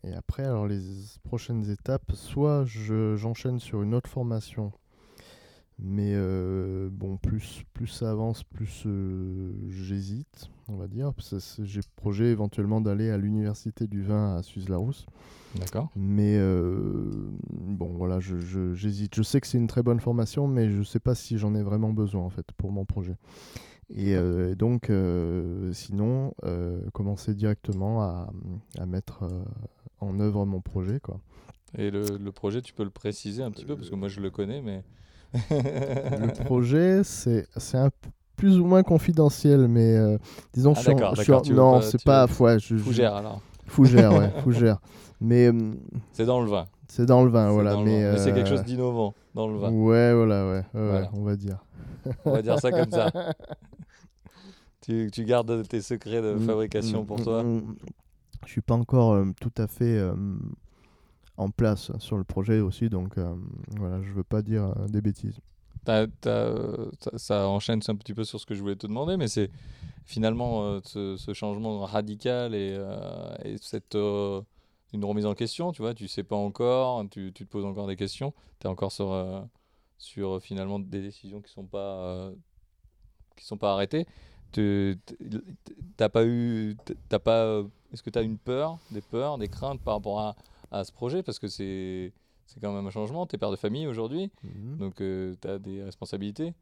et 0.05 0.13
après, 0.13 0.43
alors 0.45 0.65
les 0.67 0.79
prochaines 1.23 1.69
étapes, 1.69 2.11
soit 2.13 2.63
je, 2.65 3.15
j'enchaîne 3.17 3.59
sur 3.59 3.81
une 3.81 3.93
autre 3.93 4.09
formation. 4.09 4.71
Mais 5.81 6.11
euh, 6.13 6.89
bon, 6.91 7.15
plus, 7.15 7.63
plus 7.73 7.87
ça 7.87 8.11
avance, 8.11 8.43
plus 8.43 8.83
euh, 8.85 9.53
j'hésite, 9.69 10.49
on 10.67 10.75
va 10.75 10.87
dire. 10.87 11.13
J'ai 11.61 11.79
projet 11.95 12.25
éventuellement 12.25 12.81
d'aller 12.81 13.09
à 13.09 13.17
l'université 13.17 13.87
du 13.87 14.03
vin 14.03 14.35
à 14.35 14.43
Suze-Larousse. 14.43 15.05
D'accord. 15.55 15.89
Mais 15.95 16.35
euh, 16.37 17.31
bon, 17.49 17.93
voilà, 17.95 18.19
je- 18.19 18.39
je- 18.39 18.73
j'hésite. 18.73 19.15
Je, 19.15 19.23
sais 19.23 19.39
que 19.39 19.47
c'est 19.47 19.57
une 19.57 19.67
très 19.67 19.81
bonne 19.81 20.01
formation, 20.01 20.47
mais 20.47 20.69
je 20.69 20.79
ne 20.79 20.83
sais 20.83 20.99
pas 20.99 21.15
si 21.15 21.37
j'en 21.37 21.55
ai 21.55 21.63
vraiment 21.63 21.93
besoin 21.93 22.23
en 22.23 22.29
fait 22.29 22.51
pour 22.57 22.71
mon 22.73 22.83
projet. 22.83 23.15
Et 23.95 24.15
donc, 24.55 24.91
sinon, 25.71 26.33
commencer 26.93 27.33
directement 27.33 28.01
à, 28.01 28.29
à 28.77 28.85
mettre 28.85 29.27
en 29.99 30.19
œuvre 30.19 30.45
mon 30.45 30.61
projet. 30.61 30.99
Quoi. 30.99 31.19
Et 31.77 31.89
le, 31.89 32.17
le 32.17 32.31
projet, 32.31 32.61
tu 32.61 32.73
peux 32.73 32.83
le 32.83 32.89
préciser 32.89 33.43
un 33.43 33.51
petit 33.51 33.65
peu, 33.65 33.75
parce 33.75 33.89
que 33.89 33.95
moi 33.95 34.09
je 34.09 34.19
le 34.19 34.29
connais, 34.29 34.61
mais... 34.61 34.83
Le 35.33 36.43
projet, 36.43 37.03
c'est 37.03 37.47
c'est 37.57 37.77
un 37.77 37.89
plus 38.35 38.57
ou 38.59 38.65
moins 38.65 38.83
confidentiel, 38.83 39.67
mais 39.67 39.95
euh, 39.97 40.17
disons, 40.53 40.73
Ah, 40.75 40.79
je 41.15 41.21
suis 41.23 41.33
en- 41.33 41.41
non, 41.53 41.81
c'est 41.81 42.03
pas. 42.03 42.25
veux- 42.25 42.43
Ouais, 42.45 42.59
je, 42.59 42.77
Fougère 42.77 43.15
alors. 43.15 43.41
Fougère, 43.67 44.13
ouais, 44.13 44.31
fougère. 44.43 44.79
Mais 45.21 45.47
euh, 45.47 45.73
C'est 46.13 46.25
dans 46.25 46.41
le 46.41 46.49
vin. 46.49 46.65
c'est 46.87 47.05
dans 47.05 47.23
le 47.23 47.29
vin, 47.29 47.49
voilà. 47.51 47.75
le 47.75 47.83
Mais, 47.83 48.17
c'est 48.17 48.31
quelque 48.33 48.47
euh, 48.47 48.55
chose 48.57 48.63
d'innovant 48.63 49.13
dans 49.35 49.47
le 49.47 49.57
vin. 49.57 49.69
Ouais, 49.71 50.13
voilà, 50.13 50.45
ouais, 50.47 50.51
ouais, 50.57 50.63
Voilà. 50.73 51.09
on 51.13 51.23
va 51.23 51.35
dire. 51.35 51.63
On 52.25 52.31
va 52.31 52.41
dire 52.41 52.57
ça 52.59 52.71
comme 52.71 52.91
ça. 52.91 53.11
Tu, 54.81 55.09
tu 55.11 55.23
gardes 55.25 55.67
tes 55.67 55.81
secrets 55.81 56.21
de 56.21 56.35
Mm, 56.35 56.39
fabrication 56.47 57.03
mm, 57.03 57.05
pour 57.05 57.21
toi 57.21 57.43
mm. 57.43 57.75
Je 58.45 58.51
suis 58.51 58.61
pas 58.61 58.73
encore 58.75 59.21
tout 59.39 59.51
à 59.57 59.67
fait 59.67 59.99
en 61.39 61.49
place 61.49 61.97
sur 61.99 62.17
le 62.17 62.25
projet 62.25 62.59
aussi, 62.59 62.89
donc 62.89 63.17
euh, 63.17 63.33
voilà, 63.77 64.01
je 64.01 64.11
veux 64.11 64.25
pas 64.25 64.41
dire 64.41 64.73
euh, 64.77 64.87
des 64.87 65.01
bêtises. 65.01 65.39
Euh, 65.87 66.91
ça, 67.15 67.47
enchaîne 67.47 67.79
un 67.87 67.95
petit 67.95 68.13
peu 68.13 68.25
sur 68.25 68.39
ce 68.39 68.45
que 68.45 68.53
je 68.53 68.61
voulais 68.61 68.75
te 68.75 68.85
demander, 68.85 69.15
mais 69.15 69.29
c'est 69.29 69.49
finalement 70.05 70.79
ce, 70.83 71.15
changement 71.33 71.79
radical 71.79 72.53
et, 72.53 72.77
et 73.45 73.57
cette 73.57 73.95
une 73.95 75.05
remise 75.05 75.25
en 75.25 75.33
question, 75.33 75.71
tu 75.71 75.81
vois, 75.81 75.93
tu 75.93 76.07
sais 76.07 76.23
pas 76.23 76.35
encore, 76.35 77.03
tu, 77.09 77.31
tu 77.33 77.45
te 77.45 77.49
poses 77.49 77.65
encore 77.65 77.87
des 77.87 77.95
questions, 77.95 78.33
tu 78.59 78.67
es 78.67 78.69
encore 78.69 78.91
sur, 78.91 79.47
sur 79.97 80.41
finalement 80.41 80.79
des 80.79 81.01
décisions 81.01 81.41
qui 81.41 81.51
sont 81.51 81.65
pas 81.65 82.31
qui 83.35 83.45
sont 83.45 83.57
pas 83.57 83.71
arrêtées. 83.73 84.05
T'as 84.51 86.09
pas 86.09 86.25
eu, 86.25 86.75
t'as 87.07 87.19
pas, 87.19 87.63
est-ce 87.93 88.03
que 88.03 88.09
tu 88.09 88.19
as 88.19 88.23
une 88.23 88.37
peur, 88.37 88.77
des 88.91 89.01
peurs, 89.01 89.37
des 89.37 89.47
craintes 89.47 89.81
par 89.81 89.95
rapport 89.95 90.19
à, 90.19 90.35
à 90.71 90.83
ce 90.83 90.91
projet 90.91 91.23
parce 91.23 91.39
que 91.39 91.47
c'est 91.47 92.13
c'est 92.45 92.59
quand 92.59 92.73
même 92.73 92.87
un 92.87 92.89
changement. 92.91 93.27
Tu 93.27 93.35
es 93.35 93.39
père 93.39 93.51
de 93.51 93.55
famille 93.55 93.85
aujourd'hui. 93.87 94.31
Mhm. 94.43 94.77
Donc, 94.77 94.95
tu 94.95 95.47
as 95.47 95.59
des 95.59 95.83
responsabilités. 95.83 96.53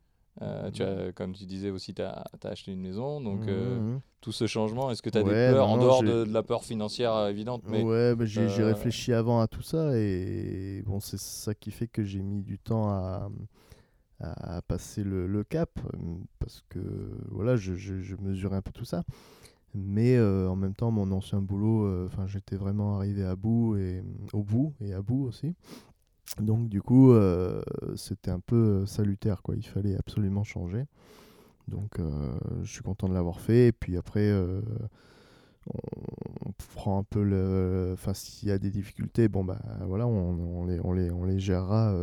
Euh, 0.42 0.70
tu 0.70 0.84
as, 0.84 1.12
comme 1.14 1.34
tu 1.34 1.46
disais 1.46 1.70
aussi, 1.70 1.94
tu 1.94 2.02
as, 2.02 2.26
acheté 2.44 2.72
une 2.74 2.82
maison. 2.82 3.22
Donc, 3.22 3.48
euh, 3.48 3.80
Mhm. 3.80 4.02
tout 4.22 4.32
ce 4.34 4.48
changement, 4.48 4.92
est-ce 4.92 5.02
que 5.02 5.10
tu 5.10 5.18
as 5.18 5.24
Ouais, 5.24 5.48
des 5.48 5.54
peurs 5.54 5.68
non, 5.68 5.74
en 5.76 5.78
dehors 5.78 6.04
de, 6.04 6.26
de 6.26 6.34
la 6.34 6.44
peur 6.44 6.64
financière 6.66 7.14
euh, 7.14 7.30
évidente 7.30 7.64
mais 7.66 7.82
ouais, 7.84 8.16
bah, 8.16 8.26
j'ai 8.26 8.42
euh, 8.42 8.66
réfléchi 8.66 9.14
avant 9.14 9.40
à 9.40 9.48
tout 9.48 9.62
ça 9.62 9.98
et 9.98 10.84
bon, 10.86 11.00
c'est 11.00 11.20
ça 11.20 11.56
qui 11.56 11.72
fait 11.72 11.88
que 11.88 12.04
j'ai 12.04 12.22
mis 12.22 12.42
du 12.44 12.60
temps 12.60 12.90
à, 12.90 13.30
à 14.20 14.62
passer 14.62 15.04
le, 15.04 15.26
le 15.28 15.44
cap 15.44 15.80
euh, 15.80 15.98
parce 16.40 16.64
que 16.70 16.80
voilà, 17.32 17.56
je, 17.56 17.76
je, 17.76 18.02
je 18.02 18.16
mesurais 18.18 18.58
un 18.58 18.62
peu 18.62 18.72
tout 18.72 18.86
ça. 18.86 19.04
Mais 19.74 20.16
euh, 20.16 20.50
en 20.50 20.56
même 20.56 20.74
temps, 20.74 20.92
mon 20.92 21.12
ancien 21.12 21.42
boulot, 21.42 21.86
euh, 21.86 22.08
enfin, 22.08 22.26
j'étais 22.28 22.56
vraiment 22.56 22.98
arrivé 22.98 23.24
à 23.24 23.36
bout 23.36 23.76
et 23.78 24.04
au 24.34 24.44
bout 24.44 24.74
et 24.82 24.94
à 24.94 25.02
bout 25.02 25.26
aussi. 25.26 25.56
Donc 26.42 26.70
du 26.70 26.82
coup, 26.82 27.12
euh, 27.12 27.62
c'était 27.96 28.32
un 28.32 28.40
peu 28.40 28.86
salutaire, 28.86 29.42
quoi. 29.42 29.56
Il 29.56 29.66
fallait 29.66 29.96
absolument 29.96 30.44
changer. 30.44 30.86
Donc 31.68 32.00
je 32.62 32.72
suis 32.72 32.82
content 32.82 33.10
de 33.10 33.14
l'avoir 33.14 33.40
fait. 33.40 33.68
Et 33.68 33.72
puis 33.72 33.98
après, 33.98 34.32
on, 35.68 36.52
prend 36.74 37.00
un 37.00 37.04
peu 37.04 37.24
le... 37.24 37.92
Enfin, 37.94 38.14
s'il 38.14 38.48
y 38.50 38.52
a 38.52 38.58
des 38.58 38.70
difficultés, 38.70 39.28
bon, 39.28 39.44
bah 39.44 39.60
voilà, 39.86 40.08
on, 40.08 40.66
les, 40.66 40.80
on, 40.82 40.94
les, 40.94 41.12
on 41.12 41.26
les 41.26 41.40
gérera 41.40 41.94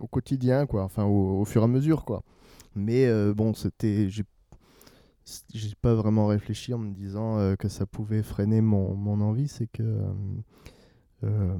au 0.00 0.06
quotidien, 0.06 0.66
quoi. 0.66 0.84
Enfin, 0.84 1.04
au, 1.04 1.44
fur 1.44 1.62
et 1.62 1.64
à 1.64 1.68
mesure, 1.68 2.04
quoi. 2.04 2.22
Mais 2.74 3.06
bon, 3.34 3.52
c'était... 3.54 4.08
J'ai 4.08 4.24
j'ai 5.52 5.74
pas 5.80 5.94
vraiment 5.94 6.26
réfléchi 6.26 6.74
en 6.74 6.78
me 6.78 6.92
disant 6.92 7.38
euh, 7.38 7.56
que 7.56 7.68
ça 7.68 7.86
pouvait 7.86 8.22
freiner 8.22 8.60
mon, 8.60 8.94
mon 8.94 9.20
envie, 9.20 9.48
c'est 9.48 9.66
que 9.66 9.82
euh, 9.82 10.02
euh, 11.24 11.56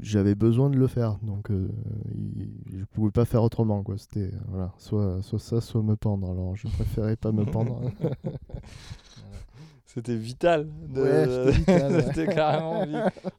j'avais 0.00 0.34
besoin 0.34 0.68
de 0.70 0.76
le 0.76 0.86
faire, 0.86 1.16
donc 1.22 1.48
il- 1.50 2.50
je 2.78 2.84
pouvais 2.84 3.10
pas 3.10 3.24
faire 3.24 3.42
autrement, 3.42 3.82
quoi. 3.82 3.96
C'était 3.96 4.30
voilà, 4.48 4.72
soit, 4.78 5.22
soit 5.22 5.38
ça, 5.38 5.60
soit 5.62 5.82
me 5.82 5.96
pendre. 5.96 6.30
Alors 6.30 6.54
je 6.56 6.68
préférais 6.68 7.16
pas 7.16 7.32
me 7.32 7.44
pendre. 7.44 7.80
C'était 9.86 10.16
vital. 10.16 10.68
de- 10.88 11.00
Ouais, 11.00 11.26
ouais. 12.18 12.34
Carrément 12.34 12.82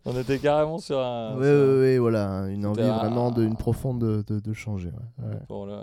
On 0.06 0.18
était 0.18 0.40
carrément 0.40 0.78
sur 0.78 0.98
un. 1.00 1.36
Oui, 1.38 1.48
oui, 1.48 1.80
oui, 1.82 1.98
voilà, 1.98 2.48
une 2.50 2.66
envie 2.66 2.82
un- 2.82 2.98
vraiment 2.98 3.32
profonde 3.56 4.00
de, 4.00 4.24
de, 4.26 4.40
de 4.40 4.54
changer. 4.54 4.90
ouais, 5.20 5.28
ouais. 5.28 5.40
Pour 5.48 5.66
le, 5.66 5.76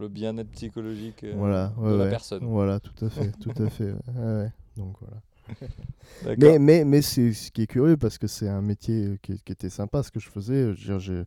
le 0.00 0.08
bien-être 0.08 0.50
psychologique 0.50 1.24
euh, 1.24 1.34
Voilà, 1.36 1.72
de 1.84 1.94
la 1.96 2.04
ouais. 2.04 2.10
personne. 2.10 2.44
Voilà, 2.44 2.80
tout 2.80 3.04
à 3.04 3.10
fait, 3.10 3.30
tout 3.40 3.62
à 3.62 3.68
fait. 3.68 3.92
ouais. 4.16 4.50
Donc 4.76 4.96
voilà. 5.00 5.16
Mais, 6.38 6.58
mais, 6.58 6.84
mais 6.84 7.02
c'est 7.02 7.32
ce 7.32 7.50
qui 7.50 7.62
est 7.62 7.66
curieux 7.66 7.96
parce 7.96 8.18
que 8.18 8.26
c'est 8.26 8.48
un 8.48 8.62
métier 8.62 9.04
euh, 9.06 9.16
qui, 9.22 9.40
qui 9.42 9.52
était 9.52 9.70
sympa 9.70 10.02
ce 10.02 10.10
que 10.10 10.20
je 10.20 10.28
faisais. 10.28 10.74
J'ai- 10.74 11.24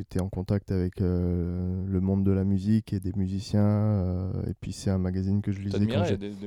été 0.00 0.20
en 0.20 0.28
contact 0.28 0.70
avec 0.70 1.00
euh, 1.00 1.84
le 1.86 2.00
monde 2.00 2.22
de 2.24 2.30
la 2.30 2.44
musique 2.44 2.92
et 2.92 3.00
des 3.00 3.12
musiciens. 3.16 3.60
euh, 3.66 4.32
et 4.48 4.54
puis 4.60 4.72
c'est 4.72 4.90
un 4.90 4.98
magazine 4.98 5.42
que 5.42 5.50
je 5.52 5.60
lisais 5.60 5.86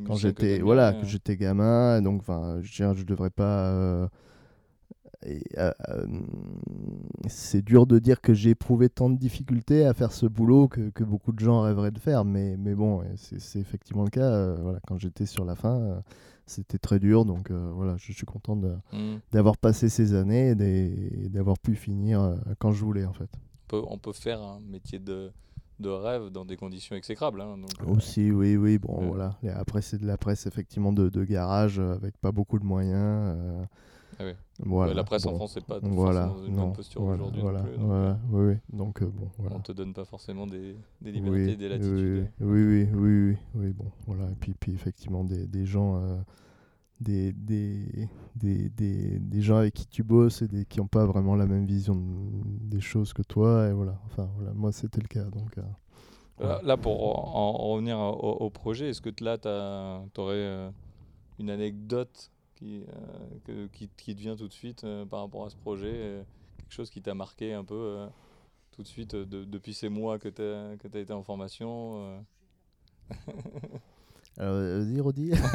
quand 0.06 0.16
j'étais 0.16 0.60
voilà 0.60 0.94
que 0.94 1.06
j'étais 1.06 1.36
gamin. 1.36 2.02
Donc 2.02 2.22
enfin, 2.22 2.60
je 2.62 2.94
je 2.94 3.04
devrais 3.04 3.30
pas. 3.32 3.70
euh, 3.72 4.08
et, 4.08 4.08
euh, 4.08 4.08
euh, 4.08 5.05
c'est 7.28 7.62
dur 7.64 7.88
de 7.88 8.00
dire 8.00 8.22
que 8.22 8.34
j'ai 8.34 8.52
éprouvé 8.52 8.90
tant 8.90 9.10
de 9.10 9.18
difficultés 9.18 9.86
à 9.86 9.94
faire 9.94 10.12
ce 10.12 10.26
boulot 10.26 10.68
que, 10.68 10.90
que 10.90 11.04
beaucoup 11.04 11.32
de 11.32 11.40
gens 11.40 11.62
rêveraient 11.62 11.92
de 11.92 12.00
faire, 12.00 12.26
mais, 12.26 12.56
mais 12.58 12.76
bon, 12.76 13.04
c'est 13.16 13.60
effectivement 13.60 14.04
le 14.04 14.10
cas. 14.10 14.22
euh, 14.32 14.58
voilà, 14.62 14.80
quand 14.88 14.98
j'étais 14.98 15.26
sur 15.26 15.46
la 15.46 15.56
fin, 15.56 15.80
euh, 15.80 16.00
c'était 16.46 16.78
très 16.78 17.00
dur, 17.00 17.26
donc 17.26 17.50
euh, 17.52 17.72
voilà, 17.74 17.96
je 17.98 18.12
suis 18.12 18.26
content 18.26 18.56
Hmm. 18.56 19.18
d'avoir 19.32 19.58
passé 19.58 19.90
ces 19.90 20.14
années 20.14 20.50
et 20.52 21.30
d'avoir 21.30 21.58
pu 21.60 21.76
finir 21.76 22.22
euh, 22.22 22.36
quand 22.60 22.72
je 22.72 22.84
voulais 22.86 23.06
en 23.06 23.14
fait. 23.14 23.30
On 23.36 23.68
peut, 23.68 23.82
on 23.90 23.98
peut 23.98 24.14
faire 24.14 24.42
un 24.42 24.60
métier 24.60 25.00
de, 25.00 25.32
de 25.80 25.90
rêve 25.90 26.30
dans 26.30 26.46
des 26.46 26.56
conditions 26.56 26.96
exécrables. 26.96 27.42
hein, 27.42 27.58
donc, 27.58 27.72
euh, 27.82 27.92
Aussi, 27.96 28.32
oui, 28.32 28.56
oui, 28.58 28.78
bon, 28.78 29.00
Ouais. 29.00 29.08
voilà. 29.08 29.38
Et 29.44 29.50
après, 29.50 29.82
c'est 29.82 29.98
de 29.98 30.06
la 30.06 30.18
presse 30.18 30.46
effectivement 30.46 30.94
de, 30.94 31.10
de 31.10 31.24
garage 31.24 31.80
euh, 31.80 31.96
avec 31.96 32.16
pas 32.18 32.32
beaucoup 32.32 32.60
de 32.60 32.66
moyens. 32.66 32.94
euh, 33.38 33.64
Ah 34.20 34.26
oui. 34.26 34.34
voilà. 34.60 34.94
la 34.94 35.04
presse 35.04 35.26
en. 35.26 35.34
France, 35.34 35.54
c'est 35.54 35.66
pas 35.66 35.82
Voilà, 35.82 36.28
forcément 36.28 36.36
dans 36.36 36.46
une 36.46 36.54
non, 36.54 36.58
bonne 36.58 36.74
posture 36.74 37.04
voilà, 37.04 37.24
aujourd'hui 37.24 37.42
voilà, 37.42 37.60
non 37.60 37.68
plus. 37.70 37.78
donc, 37.78 37.88
voilà, 37.88 38.20
oui, 38.32 38.46
oui. 38.54 38.78
Donc, 38.78 39.02
euh, 39.02 39.08
bon, 39.08 39.30
voilà. 39.38 39.56
On 39.56 39.60
te 39.60 39.72
donne 39.72 39.94
pas 39.94 40.06
forcément 40.06 40.46
des, 40.46 40.76
des 41.02 41.12
Oui, 41.12 41.12
libertés, 41.12 41.56
des 41.56 41.68
oui, 41.72 41.78
latitudes. 41.80 42.28
Oui, 42.42 42.64
oui, 42.64 42.90
oui, 42.94 43.38
oui, 43.56 43.74
bon, 43.74 43.92
voilà. 44.06 44.30
Et 44.32 44.36
puis, 44.36 44.54
puis 44.54 44.74
effectivement, 44.74 45.24
des, 45.24 45.48
des 45.48 45.66
gens, 45.66 45.98
euh, 46.02 46.18
des, 47.02 47.34
des, 47.34 48.10
des, 48.36 48.70
des, 48.70 49.20
des 49.20 49.42
gens 49.42 49.58
avec 49.58 49.74
qui 49.76 49.88
tu 49.88 50.04
bosses 50.04 50.42
et 50.44 50.48
des, 50.50 50.66
qui 50.66 50.80
n'ont 50.80 50.88
pas 50.88 51.06
vraiment 51.06 51.36
la 51.36 51.48
même 51.48 51.66
vision 51.68 51.96
de- 51.96 52.02
des 52.76 52.82
choses 52.82 53.14
que 53.14 53.24
toi. 53.24 53.68
Et 53.70 53.74
voilà, 53.74 54.00
enfin, 54.08 54.30
voilà, 54.38 54.54
moi, 54.54 54.72
c'était 54.72 55.02
le 55.02 55.08
cas. 55.10 55.26
Donc, 55.26 55.58
euh, 55.58 55.64
Là, 56.40 56.60
là, 56.64 56.78
pour 56.78 57.18
en, 57.18 57.34
en 57.36 57.72
revenir 57.74 57.98
au, 57.98 58.12
au 58.46 58.50
projet, 58.50 58.90
est-ce 58.90 59.02
que 59.02 59.10
là, 59.24 59.38
tu 59.38 59.48
aurais 60.22 60.72
une 61.40 61.50
anecdote 61.50 62.32
qui, 62.66 62.84
euh, 62.84 62.88
que- 63.46 63.68
qui, 63.68 63.90
qui 63.96 64.16
te 64.16 64.20
vient 64.20 64.36
tout 64.36 64.48
de 64.48 64.54
suite 64.54 64.84
euh, 64.86 65.06
par 65.06 65.22
rapport 65.22 65.46
à 65.46 65.50
ce 65.52 65.56
projet 65.56 65.92
euh, 65.94 66.24
Quelque 66.58 66.74
chose 66.74 66.90
qui 66.90 67.00
t'a 67.02 67.14
marqué 67.14 67.54
un 67.54 67.64
peu 67.64 67.76
euh, 67.76 68.08
tout 68.72 68.82
de 68.82 68.88
suite 68.88 69.16
de- 69.16 69.44
depuis 69.44 69.74
ces 69.76 69.88
mois 69.90 70.18
que 70.18 70.30
tu 70.30 70.42
as, 70.42 71.00
été 71.00 71.14
en 71.14 71.22
formation 71.22 72.00
euh 72.00 72.20
alors, 74.38 74.56
vas-y, 74.58 75.00
redis. 75.00 75.32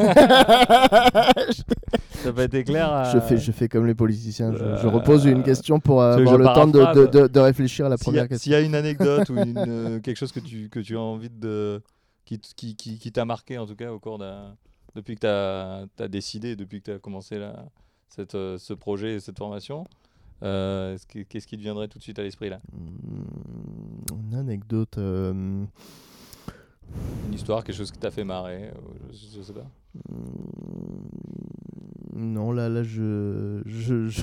Ça 2.12 2.25
n'a 2.26 2.33
pas 2.33 2.45
été 2.45 2.64
clair 2.64 3.05
Je 3.12 3.21
fais, 3.21 3.37
je 3.37 3.52
fais 3.52 3.69
comme 3.69 3.87
les 3.87 3.95
politiciens. 3.95 4.52
Je, 4.52 4.76
je 4.81 4.87
repose 4.87 5.26
une 5.26 5.43
question 5.43 5.81
pour 5.81 6.02
avoir 6.02 6.38
le 6.38 6.45
temps 6.47 6.67
de, 6.67 6.79
de, 6.95 7.07
de- 7.07 7.26
de 7.26 7.40
réfléchir 7.40 7.87
à 7.87 7.88
la 7.90 7.99
première 7.99 8.23
a- 8.23 8.29
question. 8.29 8.43
s'il 8.45 8.52
y 8.52 8.55
a 8.55 8.61
une 8.61 8.75
anecdote 8.75 9.29
ou 9.31 9.37
une, 9.37 9.59
euh, 9.69 10.00
quelque 10.00 10.17
chose 10.17 10.33
que 10.33 10.40
tu, 10.40 10.69
que 10.71 10.81
tu 10.81 10.97
as 10.97 11.00
envie 11.00 11.29
de. 11.29 11.83
qui, 12.25 12.38
t- 12.38 12.49
qui, 12.57 12.75
qui, 12.76 12.99
qui 12.99 13.12
t'a 13.12 13.25
marqué 13.26 13.59
en 13.59 13.67
tout 13.67 13.76
cas 13.76 13.93
au 13.93 13.99
cours 13.99 14.19
d'un. 14.19 14.57
Depuis 14.94 15.14
que 15.16 15.20
tu 15.20 15.26
as, 16.02 16.09
décidé, 16.09 16.56
depuis 16.56 16.80
que 16.80 16.87
tu 16.87 16.92
as 16.92 16.99
commencé 16.99 17.38
la, 17.38 17.64
cette, 18.09 18.35
euh, 18.35 18.59
ce 18.59 18.73
projet 18.75 19.14
et 19.14 19.20
cette 19.20 19.38
formation, 19.38 19.87
euh, 20.42 20.94
est-ce 20.94 21.06
que- 21.06 21.20
qu'est-ce 21.23 21.47
qui 21.47 21.56
te 21.56 21.62
viendrait 21.62 21.88
tout 21.88 21.99
de 21.99 22.02
suite 22.02 22.18
à 22.18 22.23
l'esprit 22.23 22.49
là? 22.50 22.61
Hmm, 22.73 24.14
Une 24.28 24.35
anecdote. 24.35 24.99
euh, 24.99 25.32
Une 25.32 25.66
histoire, 27.35 27.62
quelque 27.62 27.76
chose 27.76 27.90
qui 27.92 27.99
t'a 27.99 28.11
fait 28.11 28.25
marrer 28.25 28.73
je, 29.12 29.37
je 29.38 29.42
sais 29.42 29.52
pas. 29.52 29.66
hmm, 30.09 30.14
Non, 32.16 32.52
là, 32.52 32.68
là, 32.68 32.82
je. 32.82 33.62
je, 33.66 34.09
je- 34.09 34.23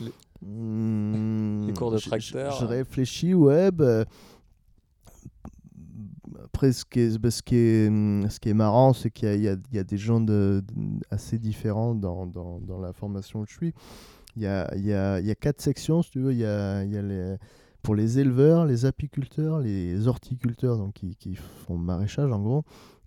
Les- 0.00 1.66
les 1.66 1.72
cours 1.74 1.90
de 1.90 1.98
je- 1.98 2.04
je- 2.04 2.08
tracteur. 2.08 2.52
Je, 2.60 2.64
réfléchis, 2.64 3.34
ouais. 3.34 3.70
bah, 3.70 4.04
Après, 6.52 6.72
ce 6.72 6.84
qui 6.84 7.00
est, 7.00 7.18
bah, 7.18 7.30
ce 7.30 7.42
qui 7.42 7.56
est, 7.56 7.88
hum, 7.88 8.26
ce 8.28 8.40
qui 8.40 8.48
est 8.48 8.54
marrant, 8.54 8.92
c'est 8.92 9.10
qu'il 9.10 9.34
y 9.36 9.46
y 9.46 9.58
y 9.72 9.78
a 9.78 9.84
des 9.84 9.96
gens 9.98 10.20
de, 10.20 10.62
de- 10.74 11.00
assez 11.10 11.38
différents 11.38 11.94
dans, 11.94 12.26
dans, 12.26 12.60
dans 12.60 12.78
la 12.80 12.92
formation 12.92 13.40
où 13.40 13.46
je 13.46 13.52
suis. 13.54 13.74
Il 14.36 14.42
y 14.42 14.46
a, 14.46 14.72
il 14.76 14.86
y 14.86 14.92
a, 14.94 15.20
il 15.20 15.26
y 15.26 15.30
a 15.30 15.34
quatre 15.34 15.60
sections, 15.60 16.02
si 16.02 16.10
tu 16.12 16.20
veux. 16.20 16.32
Il 16.32 16.38
y 16.38 16.44
a, 16.46 16.84
il 16.84 16.90
y 16.92 16.96
a 16.98 17.02
les, 17.02 17.36
pour 17.82 17.94
les 17.94 18.18
éleveurs, 18.18 18.66
les 18.66 18.84
apiculteurs, 18.86 19.60
les 19.60 20.06
horticulteurs, 20.08 20.76
donc 20.78 20.94
qui, 20.94 21.16
qui 21.16 21.36
font 21.36 21.78
maraîchage 21.78 22.30
en 22.32 22.40
gros, 22.40 22.64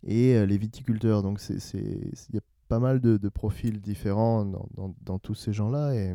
et 0.07 0.35
euh, 0.35 0.45
les 0.45 0.57
viticulteurs. 0.57 1.23
Donc 1.23 1.39
c'est, 1.39 1.57
il 1.75 2.35
y 2.35 2.37
a 2.37 2.41
pas 2.69 2.79
mal 2.79 2.99
de, 3.01 3.17
de 3.17 3.29
profils 3.29 3.79
différents 3.81 4.45
dans, 4.45 4.67
dans, 4.75 4.95
dans 5.05 5.19
tous 5.19 5.35
ces 5.35 5.53
gens-là. 5.53 5.93
Et, 5.95 6.13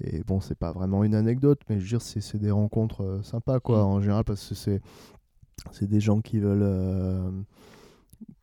et 0.00 0.22
bon, 0.24 0.40
c'est 0.40 0.54
pas 0.58 0.72
vraiment 0.72 1.04
une 1.04 1.14
anecdote, 1.14 1.60
mais 1.68 1.76
je 1.78 1.82
veux 1.84 1.88
dire, 1.88 2.02
c'est, 2.02 2.36
des 2.38 2.50
rencontres 2.52 3.02
euh, 3.02 3.22
sympas, 3.22 3.60
quoi, 3.60 3.82
Mm. 3.82 3.86
en 3.86 4.00
général, 4.00 4.24
parce 4.24 4.48
que 4.48 4.54
c'est, 4.54 4.80
c'est 5.72 5.88
des 5.88 6.00
gens 6.00 6.20
qui 6.20 6.38
veulent. 6.40 6.62
euh, 6.62 7.30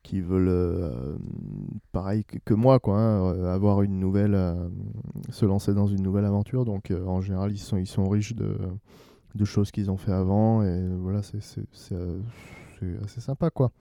qui 0.03 0.22
veulent, 0.22 0.50
euh, 0.50 1.17
pareil 1.91 2.24
que, 2.25 2.53
moi, 2.53 2.79
quoi, 2.79 2.98
hein, 3.00 3.34
euh, 3.34 3.53
avoir 3.53 3.81
une 3.81 4.00
nouvelle, 4.00 4.36
euh, 4.36 4.69
se 5.29 5.45
lancer 5.45 5.74
dans 5.74 5.88
une 5.88 6.03
nouvelle 6.03 6.25
aventure. 6.25 6.63
Donc, 6.63 6.91
euh, 6.91 7.03
en 7.05 7.22
général, 7.22 7.51
ils 7.51 7.57
sont, 7.57 7.77
ils 7.77 7.88
sont 7.88 8.07
riches 8.07 8.36
de, 8.36 8.55
de 9.34 9.45
choses 9.45 9.72
qu'ils 9.72 9.89
ont 9.89 9.98
fait 9.98 10.12
avant. 10.12 10.63
Et 10.63 10.88
voilà, 10.98 11.24
c'est, 11.24 11.39
assez 13.03 13.22
sympa, 13.22 13.50
quoi. 13.50 13.72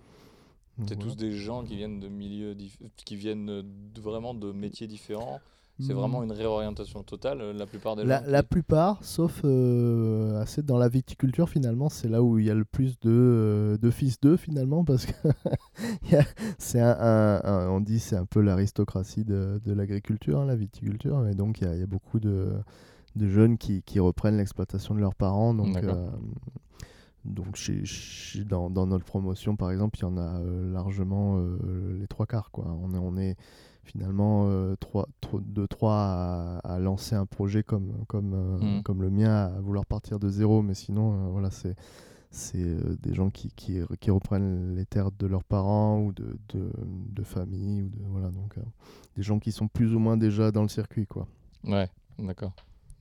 C'est 0.87 0.95
voilà. 0.95 1.11
tous 1.11 1.17
des 1.17 1.33
gens 1.33 1.65
qui 1.65 1.77
viennent 1.77 2.01
de 2.01 2.09
milieux, 2.09 2.57
qui 2.97 3.17
viennent 3.17 3.47
de- 3.47 4.01
vraiment 4.01 4.35
de 4.35 4.53
métiers 4.53 4.87
différents. 4.87 5.41
C'est 5.81 5.93
Hmm. 5.93 5.97
vraiment 5.97 6.23
une 6.23 6.31
réorientation 6.31 7.03
totale. 7.03 7.41
euh, 7.41 7.53
La 7.53 7.67
plupart 7.67 7.97
des 7.97 8.05
La, 8.05 8.23
gens. 8.25 8.31
la 8.31 8.43
plupart, 8.45 9.03
sauf 9.03 9.41
euh, 9.45 10.41
assez 10.41 10.63
dans 10.63 10.79
la 10.79 10.89
viticulture, 10.89 11.49
finalement, 11.49 11.89
c'est 11.89 12.09
là 12.09 12.23
où 12.23 12.39
il 12.39 12.45
y 12.45 12.51
a 12.51 12.55
le 12.55 12.65
plus 12.65 13.01
de, 13.01 13.11
euh, 13.11 13.77
de 13.79 13.91
fils 13.91 14.21
d'eux, 14.21 14.37
finalement, 14.37 14.85
parce 14.85 15.07
que 15.07 15.13
c'est 16.59 16.81
un, 16.81 16.97
un- 16.99 17.41
un- 17.45 17.69
on 17.71 17.81
dit 17.81 17.99
c'est 17.99 18.17
un 18.17 18.25
peu 18.27 18.41
l'aristocratie 18.41 19.25
de, 19.25 19.61
de 19.65 19.73
l'agriculture, 19.73 20.41
hein, 20.41 20.47
la 20.47 20.57
viticulture, 20.57 21.27
et 21.27 21.35
donc 21.35 21.61
il 21.61 21.65
y 21.65 21.67
a, 21.71 21.75
il 21.75 21.81
y 21.81 21.83
a 21.83 21.87
beaucoup 21.87 22.21
de, 22.21 22.53
de 23.17 23.29
jeunes 23.29 23.59
qui, 23.59 23.83
qui 23.83 23.99
reprennent 23.99 24.37
l'exploitation 24.37 24.95
de 24.95 25.01
leurs 25.01 25.15
parents. 25.17 25.55
Donc, 25.55 25.77
euh, 25.83 26.09
donc 27.25 27.57
chez, 27.57 27.85
chez- 27.85 28.45
dans, 28.45 28.71
dans 28.71 28.87
notre 28.87 29.05
promotion, 29.05 29.57
par 29.57 29.71
exemple, 29.73 29.99
il 29.99 30.03
y 30.03 30.05
en 30.05 30.19
a 30.19 30.39
largement 30.73 31.43
les 31.99 32.07
trois 32.07 32.27
quarts. 32.27 32.51
Quoi. 32.51 32.67
On 32.83 32.95
est, 32.95 32.99
on 32.99 33.17
est 33.17 33.37
finalement 33.85 34.47
euh, 34.49 34.75
trois, 34.77 35.09
tro- 35.21 35.41
deux, 35.41 35.67
trois 35.69 35.97
à, 35.97 36.59
à 36.65 36.79
lancer 36.79 37.15
un 37.15 37.27
projet 37.27 37.63
comme, 37.63 38.05
comme, 38.09 38.33
euh, 38.35 38.59
Mhm. 38.59 38.83
comme 38.83 39.03
le 39.03 39.11
mien, 39.11 39.33
à 39.47 39.61
vouloir 39.61 39.87
partir 39.87 40.19
de 40.19 40.29
zéro, 40.29 40.63
mais 40.63 40.75
sinon, 40.75 41.13
euh, 41.13 41.29
voilà, 41.31 41.51
c'est 41.51 41.77
c'est 42.31 42.59
euh, 42.65 42.97
des 43.01 43.15
gens 43.15 43.31
qui, 43.31 43.49
qui, 43.55 43.79
qui 44.01 44.11
reprennent 44.11 44.75
les 44.75 44.85
terres 44.87 45.13
de 45.13 45.27
leurs 45.29 45.45
parents 45.45 46.01
ou 46.01 46.13
de, 46.13 46.37
de, 46.49 46.69
de 47.11 47.23
famille 47.23 47.81
ou 47.83 47.89
de 47.89 47.99
voilà 48.09 48.29
donc 48.33 48.59
euh, 48.59 48.63
des 49.17 49.23
gens 49.23 49.39
qui 49.39 49.53
sont 49.53 49.69
plus 49.69 49.95
ou 49.95 50.01
moins 50.01 50.17
déjà 50.17 50.51
dans 50.51 50.63
le 50.63 50.69
circuit 50.69 51.07
quoi. 51.07 51.29
Ouais, 51.63 51.89
d'accord. 52.19 52.53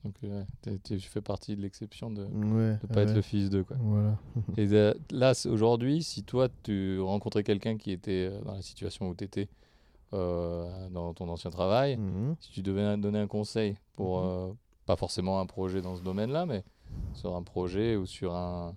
Donc, 0.04 0.14
ouais, 0.22 0.44
tu 0.84 1.00
fais 1.00 1.20
partie 1.22 1.56
de 1.56 1.62
l'exception 1.62 2.10
de 2.12 2.24
Ouais. 2.26 2.78
ne 2.80 2.88
pas 2.92 3.02
être 3.02 3.14
le 3.14 3.22
fils 3.22 3.48
d'eux. 3.50 3.64
Quoi. 3.64 3.76
Voilà. 3.80 4.18
Et 4.58 4.66
de- 4.68 4.94
là, 5.10 5.32
aujourd'hui, 5.46 6.02
si 6.04 6.22
toi, 6.22 6.48
tu 6.62 7.00
rencontrais 7.00 7.42
quelqu'un 7.42 7.76
qui 7.78 7.90
était 7.90 8.30
dans 8.44 8.52
la 8.54 8.62
situation 8.62 9.08
où 9.08 9.14
tu 9.16 9.24
étais 9.24 9.48
dans 10.90 11.14
ton 11.14 11.28
ancien 11.28 11.50
travail, 11.50 11.96
Mhm. 11.96 12.36
si 12.40 12.50
tu 12.52 12.62
devais 12.62 12.96
donner 12.96 13.18
un 13.20 13.26
conseil 13.26 13.76
pour, 13.94 14.18
Mhm. 14.18 14.24
euh, 14.24 14.52
pas 14.86 14.96
forcément 14.96 15.40
un 15.40 15.46
projet 15.46 15.82
dans 15.82 15.96
ce 15.96 16.02
domaine-là, 16.02 16.46
mais 16.46 16.64
sur 17.14 17.34
un 17.36 17.42
projet 17.42 17.96
ou 17.96 18.06
sur 18.06 18.34
un, 18.34 18.74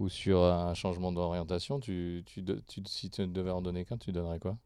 ou 0.00 0.08
sur 0.08 0.42
un 0.44 0.74
changement 0.74 1.12
d'orientation, 1.12 1.80
tu, 1.80 2.22
tu, 2.26 2.44
tu- 2.66 2.82
si 2.86 3.10
tu 3.10 3.26
devais 3.26 3.50
en 3.50 3.62
donner 3.62 3.84
qu'un, 3.84 3.98
tu 3.98 4.12
donnerais 4.12 4.40
quoi? 4.40 4.56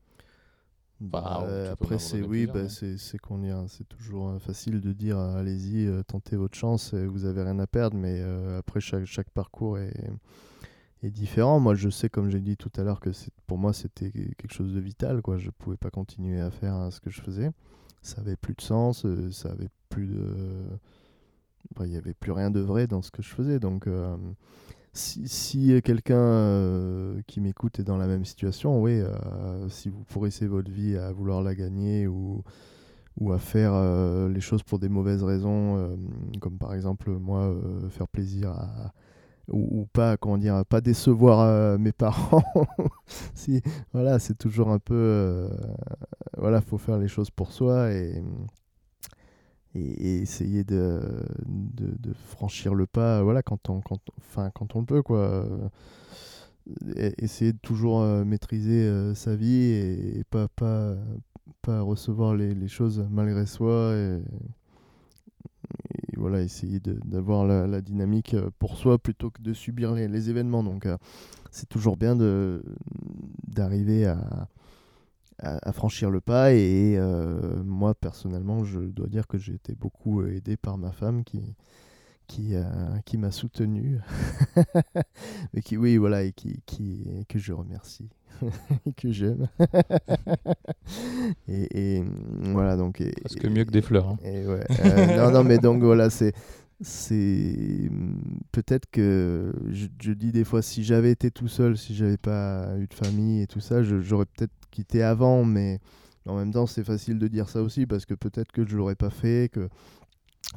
Bah, 1.01 1.41
euh, 1.45 1.73
après, 1.73 1.99
c'est 1.99 2.21
oui, 2.23 2.47
bah, 2.47 2.69
mais- 2.69 2.97
c'est 2.99 3.19
qu'on 3.19 3.39
dira, 3.39 3.67
c'est 3.69 3.89
toujours 3.89 4.29
euh, 4.29 4.39
facile 4.39 4.81
de 4.83 4.93
dire 4.93 5.19
euh, 5.19 5.37
allez-y, 5.39 5.87
euh, 5.87 6.03
tentez 6.03 6.37
votre 6.37 6.57
chance, 6.57 6.93
vous 6.93 7.25
avez 7.25 7.43
rien 7.43 7.59
à 7.59 7.67
perdre, 7.67 7.97
mais 7.97 8.21
euh, 8.21 8.59
après 8.59 8.81
chaque, 8.81 9.07
chaque 9.07 9.31
parcours 9.31 9.79
est, 9.79 10.11
est 11.03 11.11
différent. 11.11 11.61
Moi, 11.61 11.75
je 11.75 11.89
sais, 11.91 12.09
comme 12.09 12.31
j'ai 12.31 12.41
dit 12.41 12.57
tout 12.57 12.71
à 12.77 12.83
l'heure, 12.83 13.01
que 13.01 13.11
pour 13.47 13.59
moi 13.59 13.73
c'était 13.73 14.11
quelque 14.11 14.53
chose 14.53 14.75
de 14.75 14.81
vital, 14.81 15.23
quoi. 15.23 15.39
Je 15.39 15.51
pouvais 15.51 15.77
pas 15.77 15.91
continuer 15.91 16.41
à 16.41 16.51
faire 16.51 16.77
euh, 16.77 16.91
ce 16.91 17.01
que 17.01 17.11
je 17.11 17.21
faisais. 17.21 17.51
Ça 18.03 18.21
avait 18.21 18.37
plus 18.37 18.55
de 18.55 18.63
sens, 18.63 19.05
euh, 19.05 19.31
ça 19.31 19.51
avait 19.51 19.69
plus 19.91 20.07
de, 20.07 20.27
bah, 21.77 21.87
il 21.87 21.93
y 21.93 21.97
avait 21.97 22.15
plus 22.15 22.33
rien 22.33 22.51
de 22.51 22.61
vrai 22.61 22.87
dans 22.87 23.03
ce 23.03 23.11
que 23.11 23.23
je 23.23 23.29
faisais, 23.29 23.59
donc. 23.59 23.87
euh, 23.87 24.17
si, 24.93 25.81
quelqu'un 25.85 26.17
euh, 26.17 27.21
qui 27.27 27.41
m'écoute 27.41 27.79
est 27.79 27.85
dans 27.85 27.97
la 27.97 28.09
même 28.09 28.25
situation, 28.25 28.83
oui, 28.83 29.01
si 29.69 29.89
vous 29.89 30.03
pourrissez 30.05 30.49
votre 30.49 30.71
vie 30.71 30.97
à 30.97 31.13
vouloir 31.13 31.43
la 31.43 31.55
gagner 31.55 32.09
ou, 32.09 32.43
ou 33.21 33.33
à 33.33 33.39
faire 33.39 33.73
les 34.29 34.41
choses 34.41 34.65
pour 34.65 34.81
des 34.81 34.89
mauvaises 34.89 35.23
raisons, 35.23 35.97
comme 36.41 36.59
par 36.59 36.75
exemple 36.75 37.11
moi 37.11 37.55
faire 37.91 38.09
plaisir 38.09 38.51
à 38.51 38.93
ou, 39.51 39.81
ou 39.83 39.87
pas 39.93 40.17
comment 40.17 40.39
dire 40.39 40.65
pas 40.67 40.81
décevoir 40.81 41.41
euh, 41.41 41.79
mes 41.79 41.93
parents. 41.95 42.45
Si 43.35 43.63
voilà 43.93 44.19
c'est 44.19 44.39
toujours 44.39 44.71
un 44.71 44.79
peu 44.79 44.95
euh, 44.95 45.49
voilà 46.39 46.61
faut 46.61 46.79
faire 46.79 46.99
les 46.99 47.09
choses 47.09 47.31
pour 47.31 47.53
soi 47.53 47.93
et 47.93 48.23
et, 49.75 49.81
et 49.81 50.23
essayer 50.23 50.65
de, 50.65 51.01
de, 51.47 51.95
de 51.99 52.13
franchir 52.13 52.75
le 52.75 52.87
pas 52.87 53.23
voilà 53.23 53.43
quand 53.43 53.71
on 53.71 53.81
quand 53.81 54.01
enfin 54.19 54.51
quand 54.55 54.75
on 54.77 54.81
le 54.81 54.87
peut 54.87 55.03
quoi. 55.03 55.19
Euh, 55.19 55.69
et- 56.97 57.15
essayer 57.25 57.53
de 57.53 57.59
toujours 57.59 58.01
euh, 58.03 58.25
maîtriser 58.25 58.83
euh, 58.85 59.15
sa 59.15 59.37
vie 59.37 59.55
et, 59.55 60.19
et 60.21 60.25
pas 60.25 60.49
pas 60.49 60.95
pas 61.63 61.81
recevoir 61.83 62.35
les, 62.35 62.55
les 62.55 62.69
choses 62.69 63.07
malgré 63.11 63.47
soi 63.47 63.93
et 63.95 64.21
voilà 66.17 66.43
essayer 66.43 66.81
d'avoir 66.81 67.47
la, 67.47 67.67
la 67.67 67.81
dynamique 67.81 68.35
euh, 68.35 68.51
pour 68.59 68.77
soi 68.77 68.99
plutôt 68.99 69.31
que 69.31 69.43
de 69.43 69.53
subir 69.53 69.95
les, 69.95 70.31
événements. 70.31 70.63
Donc 70.63 70.87
euh, 70.87 70.97
c'est 71.51 71.69
toujours 71.69 71.97
bien 71.97 72.17
d'arriver 73.47 74.07
à, 74.07 74.49
à, 75.39 75.73
franchir 75.73 76.11
le 76.11 76.21
pas. 76.21 76.53
Et 76.53 76.97
euh, 76.97 77.63
moi 77.65 77.95
personnellement 77.95 78.65
je 78.65 78.81
dois 78.81 79.09
dire 79.09 79.27
que 79.27 79.39
j'ai 79.39 79.55
été 79.55 79.75
beaucoup 79.75 80.23
aidé 80.25 80.57
par 80.57 80.79
ma 80.79 80.93
femme 80.93 81.25
qui 81.25 81.41
qui, 82.31 82.55
euh, 82.55 82.63
qui 83.05 83.19
m'a 83.19 83.33
soutenu 83.33 83.99
mais 85.53 85.63
qui 85.63 85.77
oui 85.77 85.97
voilà 85.97 86.23
et 86.23 86.31
qui, 86.33 86.63
qui 86.65 87.05
que 87.29 87.41
je 87.41 87.53
remercie 87.53 88.09
et 88.87 88.93
que 88.93 89.11
j'aime 89.11 89.49
et, 91.49 91.97
et, 91.97 92.01
mm, 92.03 92.53
voilà 92.53 92.77
donc 92.77 93.01
et, 93.01 93.13
Parce 93.23 93.35
que 93.35 93.49
mieux 93.49 93.65
que 93.65 93.73
des 93.73 93.83
fleurs. 93.83 94.09
hein. 94.11 94.17
et 94.25 94.47
ouais, 94.47 94.65
euh, 94.85 95.17
non, 95.17 95.31
non, 95.33 95.45
mais 95.45 95.59
donc 95.59 95.83
voilà, 95.83 96.09
c'est. 96.11 96.33
C'est 96.83 97.89
mm, 97.91 98.41
peut-être 98.53 98.89
que 98.91 99.53
je, 99.71 99.87
je 100.01 100.13
dis 100.13 100.33
des 100.33 100.45
fois 100.45 100.63
si 100.63 100.83
j'avais 100.83 101.11
été 101.11 101.31
tout 101.31 101.49
seul, 101.49 101.77
si 101.77 101.95
j'avais 101.95 102.17
pas 102.17 102.75
eu 102.79 102.87
de 102.87 102.95
famille 102.95 103.43
et 103.43 103.47
tout 103.47 103.61
ça, 103.61 103.83
j'aurais 103.83 104.25
peut-être 104.25 104.55
quitté 104.71 105.03
avant, 105.03 105.45
mais 105.45 105.79
en 106.27 106.37
même 106.37 106.53
temps 106.53 106.67
c'est 106.67 106.85
facile 106.85 107.19
de 107.19 107.29
dire 107.29 107.51
ça 107.51 107.61
aussi 107.63 107.85
parce 107.87 108.07
que 108.07 108.15
peut-être 108.15 108.51
que 108.53 108.65
je 108.67 108.77
l'aurais 108.79 108.95
pas 108.95 109.11
fait, 109.11 109.51
que 109.53 109.69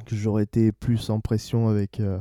que 0.06 0.16
j'aurais 0.16 0.42
été 0.44 0.72
plus 0.72 1.10
en 1.10 1.20
pression 1.20 1.68
avec 1.68 2.00
euh, 2.00 2.20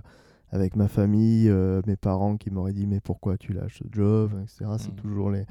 avec 0.51 0.75
ma 0.75 0.87
famille, 0.87 1.49
euh, 1.49 1.81
mes 1.87 1.95
parents 1.95 2.37
qui 2.37 2.51
m'auraient 2.51 2.73
dit 2.73 2.85
mais 2.85 2.99
pourquoi 2.99 3.37
tu 3.37 3.53
lâches 3.53 3.79
ce 3.79 3.85
job, 3.91 4.31
etc. 4.43 4.65
C'est 4.77 4.91
Mm. 4.91 4.95
toujours 4.95 5.31
les 5.31 5.45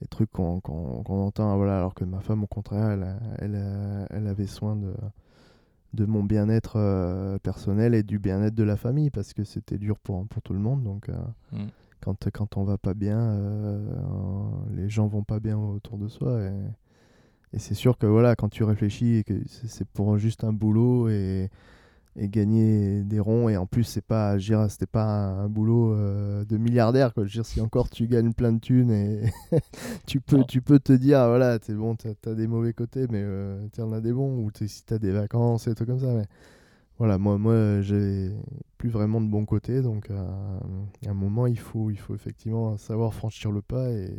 les 0.00 0.08
trucs 0.08 0.30
qu'on 0.30 0.60
qu'on 0.60 1.04
entend, 1.26 1.56
voilà, 1.56 1.78
alors 1.78 1.94
que 1.94 2.04
ma 2.04 2.20
femme, 2.20 2.42
au 2.42 2.48
contraire, 2.48 2.90
elle, 2.90 3.06
elle, 3.38 4.06
elle 4.10 4.26
avait 4.26 4.48
soin 4.48 4.74
de, 4.74 4.92
de 5.94 6.04
mon 6.06 6.24
bien-être 6.24 6.74
euh, 6.76 7.38
personnel 7.38 7.94
et 7.94 8.02
du 8.02 8.18
bien-être 8.18 8.54
de 8.56 8.64
la 8.64 8.76
famille, 8.76 9.10
parce 9.10 9.32
que 9.32 9.44
c'était 9.44 9.78
dur 9.78 9.98
pour, 10.00 10.26
pour 10.26 10.42
tout 10.42 10.54
le 10.54 10.58
monde. 10.58 10.82
Donc, 10.82 11.08
Mm. 11.52 11.66
quand, 12.00 12.28
quand 12.32 12.56
on 12.56 12.64
va 12.64 12.78
pas 12.78 12.94
bien, 12.94 13.38
les 14.74 14.88
gens 14.88 15.06
vont 15.06 15.22
pas 15.22 15.38
bien 15.38 15.56
autour 15.56 15.98
de 15.98 16.08
soi. 16.08 16.40
Et, 16.42 16.50
et 17.54 17.58
c'est 17.58 17.74
sûr 17.74 17.98
que 17.98 18.06
voilà, 18.06 18.36
quand 18.36 18.48
tu 18.48 18.64
réfléchis 18.64 19.16
et 19.18 19.24
que 19.24 19.34
c'est 19.48 19.86
pour 19.88 20.16
juste 20.18 20.44
un 20.44 20.52
boulot 20.52 21.08
et, 21.10 21.50
et 22.16 22.28
gagner 22.28 23.02
des 23.04 23.20
ronds, 23.20 23.48
et 23.48 23.56
en 23.56 23.66
plus, 23.66 23.84
c'est 23.84 24.04
pas, 24.04 24.38
c'était 24.68 24.86
pas 24.86 25.04
un, 25.04 25.44
un 25.44 25.48
boulot 25.48 25.94
euh, 25.94 26.44
de 26.46 26.58
milliardaire. 26.58 27.14
Quoi. 27.14 27.24
Je 27.24 27.30
veux 27.30 27.34
dire, 27.42 27.46
si 27.46 27.60
encore 27.60 27.90
tu 27.90 28.06
gagnes 28.08 28.32
plein 28.34 28.52
de 28.52 28.60
thunes 28.60 28.90
et 28.92 29.22
tu, 30.06 30.20
peux, 30.20 30.38
Non. 30.38 30.44
tu 30.44 30.62
peux 30.62 30.78
te 30.80 30.92
dire, 30.92 31.20
ah, 31.20 31.28
voilà, 31.28 31.58
c'est 31.62 31.74
bon, 31.74 31.96
t'as 31.96 32.10
as 32.30 32.34
des 32.34 32.46
mauvais 32.48 32.72
côtés, 32.74 33.06
mais 33.10 33.24
tu 33.72 33.82
en 33.82 33.92
as 33.92 34.00
des 34.00 34.12
bons, 34.12 34.38
ou 34.44 34.50
t'es- 34.50 34.68
si 34.68 34.84
t'as 34.84 34.98
des 34.98 35.12
vacances 35.12 35.66
et 35.66 35.70
des 35.70 35.76
trucs 35.76 35.88
comme 35.88 36.00
ça. 36.00 36.14
Mais 36.14 36.24
voilà, 36.98 37.18
moi, 37.18 37.38
moi 37.38 37.80
j'ai 37.82 38.30
plus 38.78 38.90
vraiment 38.90 39.20
de 39.20 39.28
bons 39.28 39.44
côtés, 39.46 39.82
donc 39.82 40.10
euh, 40.10 40.60
à 41.06 41.10
un 41.10 41.14
moment, 41.14 41.46
il 41.46 41.58
faut, 41.58 41.90
il 41.90 41.98
faut 41.98 42.14
effectivement 42.14 42.76
savoir 42.76 43.14
franchir 43.14 43.50
le 43.52 43.62
pas 43.62 43.90
et, 43.90 44.10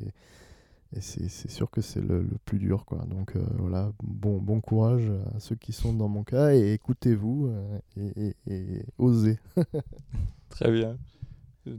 et 0.95 1.01
c'est 1.01 1.49
sûr 1.49 1.69
que 1.71 1.81
c'est 1.81 2.01
le, 2.01 2.21
le 2.21 2.37
plus 2.45 2.59
dur. 2.59 2.85
Quoi. 2.85 2.99
Donc 3.07 3.35
euh, 3.35 3.43
voilà, 3.57 3.91
bon, 4.03 4.37
bon 4.39 4.61
courage 4.61 5.09
à 5.35 5.39
ceux 5.39 5.55
qui 5.55 5.73
sont 5.73 5.93
dans 5.93 6.07
mon 6.07 6.23
cas 6.23 6.53
et 6.53 6.73
écoutez-vous 6.73 7.47
euh, 7.47 7.79
et, 7.97 8.35
et- 8.47 8.53
et 8.53 8.85
osez. 8.97 9.39
Très 10.49 10.71
bien. 10.71 10.97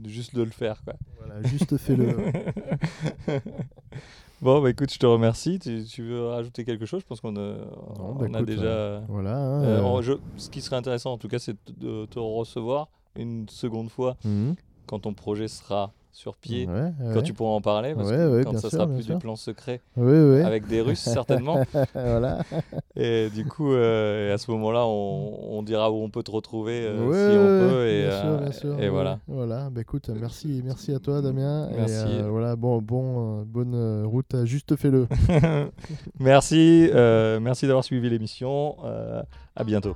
Juste 0.05 0.35
de 0.35 0.41
le 0.43 0.49
faire, 0.49 0.83
quoi. 0.83 0.95
Voilà, 1.17 1.41
juste 1.43 1.77
fais-le. 1.77 2.17
bon, 4.41 4.61
bah 4.61 4.69
écoute, 4.69 4.91
je 4.91 4.97
te 4.99 5.05
remercie. 5.05 5.59
Tu, 5.59 5.83
tu 5.85 6.03
veux 6.03 6.27
rajouter 6.27 6.65
quelque 6.65 6.85
chose? 6.85 7.01
Je 7.01 7.05
pense 7.05 7.21
qu'on 7.21 7.35
a, 7.37 7.55
bah 8.19 8.27
écoute, 8.27 8.45
déjà. 8.47 9.01
voilà. 9.07 9.37
hein, 9.37 9.63
Euh, 9.63 9.81
euh, 9.97 10.01
je- 10.01 10.13
ce 10.37 10.49
qui 10.49 10.61
serait 10.61 10.75
intéressant, 10.75 11.13
en 11.13 11.17
tout 11.17 11.27
cas, 11.27 11.39
c'est 11.39 11.55
de 11.79 12.05
te 12.07 12.19
recevoir 12.19 12.89
une 13.15 13.47
seconde 13.47 13.89
fois 13.89 14.17
mhm, 14.25 14.55
quand 14.87 14.99
ton 14.99 15.13
projet 15.13 15.47
sera 15.47 15.93
sur 16.15 16.37
pied, 16.37 16.65
ouais, 16.65 16.93
quand 17.13 17.21
tu 17.21 17.33
pourras 17.33 17.51
en 17.51 17.61
parler, 17.61 17.93
parce 17.93 18.09
Ouais, 18.09 18.15
que 18.15 18.37
ouais, 18.37 18.43
quand 18.45 18.53
ça 18.53 18.61
sûr, 18.61 18.71
sera 18.71 18.87
plus 18.87 19.03
sûr. 19.03 19.15
du 19.15 19.19
plan 19.21 19.35
secret 19.35 19.81
avec 19.97 20.65
des 20.65 20.79
Russes 20.79 20.99
certainement. 21.01 21.61
voilà. 21.93 22.39
Et 22.95 23.29
du 23.29 23.45
coup, 23.45 23.73
euh, 23.73 24.33
à 24.33 24.37
ce 24.37 24.49
moment-là, 24.51 24.85
on, 24.87 25.57
on 25.57 25.61
dira 25.61 25.91
où 25.91 25.95
on 26.01 26.09
peut 26.09 26.23
te 26.23 26.31
retrouver 26.31 26.85
euh, 26.85 27.29
si 27.31 27.37
on 27.37 27.47
peut. 27.47 27.87
Et, 27.87 28.03
bien 28.07 28.11
sûr, 28.21 28.29
euh, 28.29 28.37
bien 28.37 28.51
sûr, 28.51 28.79
et 28.81 28.89
voilà. 28.89 29.19
Voilà, 29.27 29.69
bah 29.69 29.81
écoute, 29.81 30.09
merci, 30.09 30.61
merci 30.63 30.93
à 30.93 30.99
toi 30.99 31.21
Damien. 31.21 31.69
Et, 31.71 31.75
Merci. 31.75 31.93
euh, 32.07 32.27
voilà, 32.29 32.55
bon, 32.55 32.81
bon, 32.81 33.41
bonne 33.43 34.05
route 34.05 34.33
à 34.33 34.45
Juste 34.45 34.75
Fais-le. 34.77 35.07
merci, 36.19 36.89
merci 37.41 37.67
d'avoir 37.67 37.83
suivi 37.83 38.09
l'émission. 38.09 38.77
À 39.55 39.63
bientôt. 39.65 39.95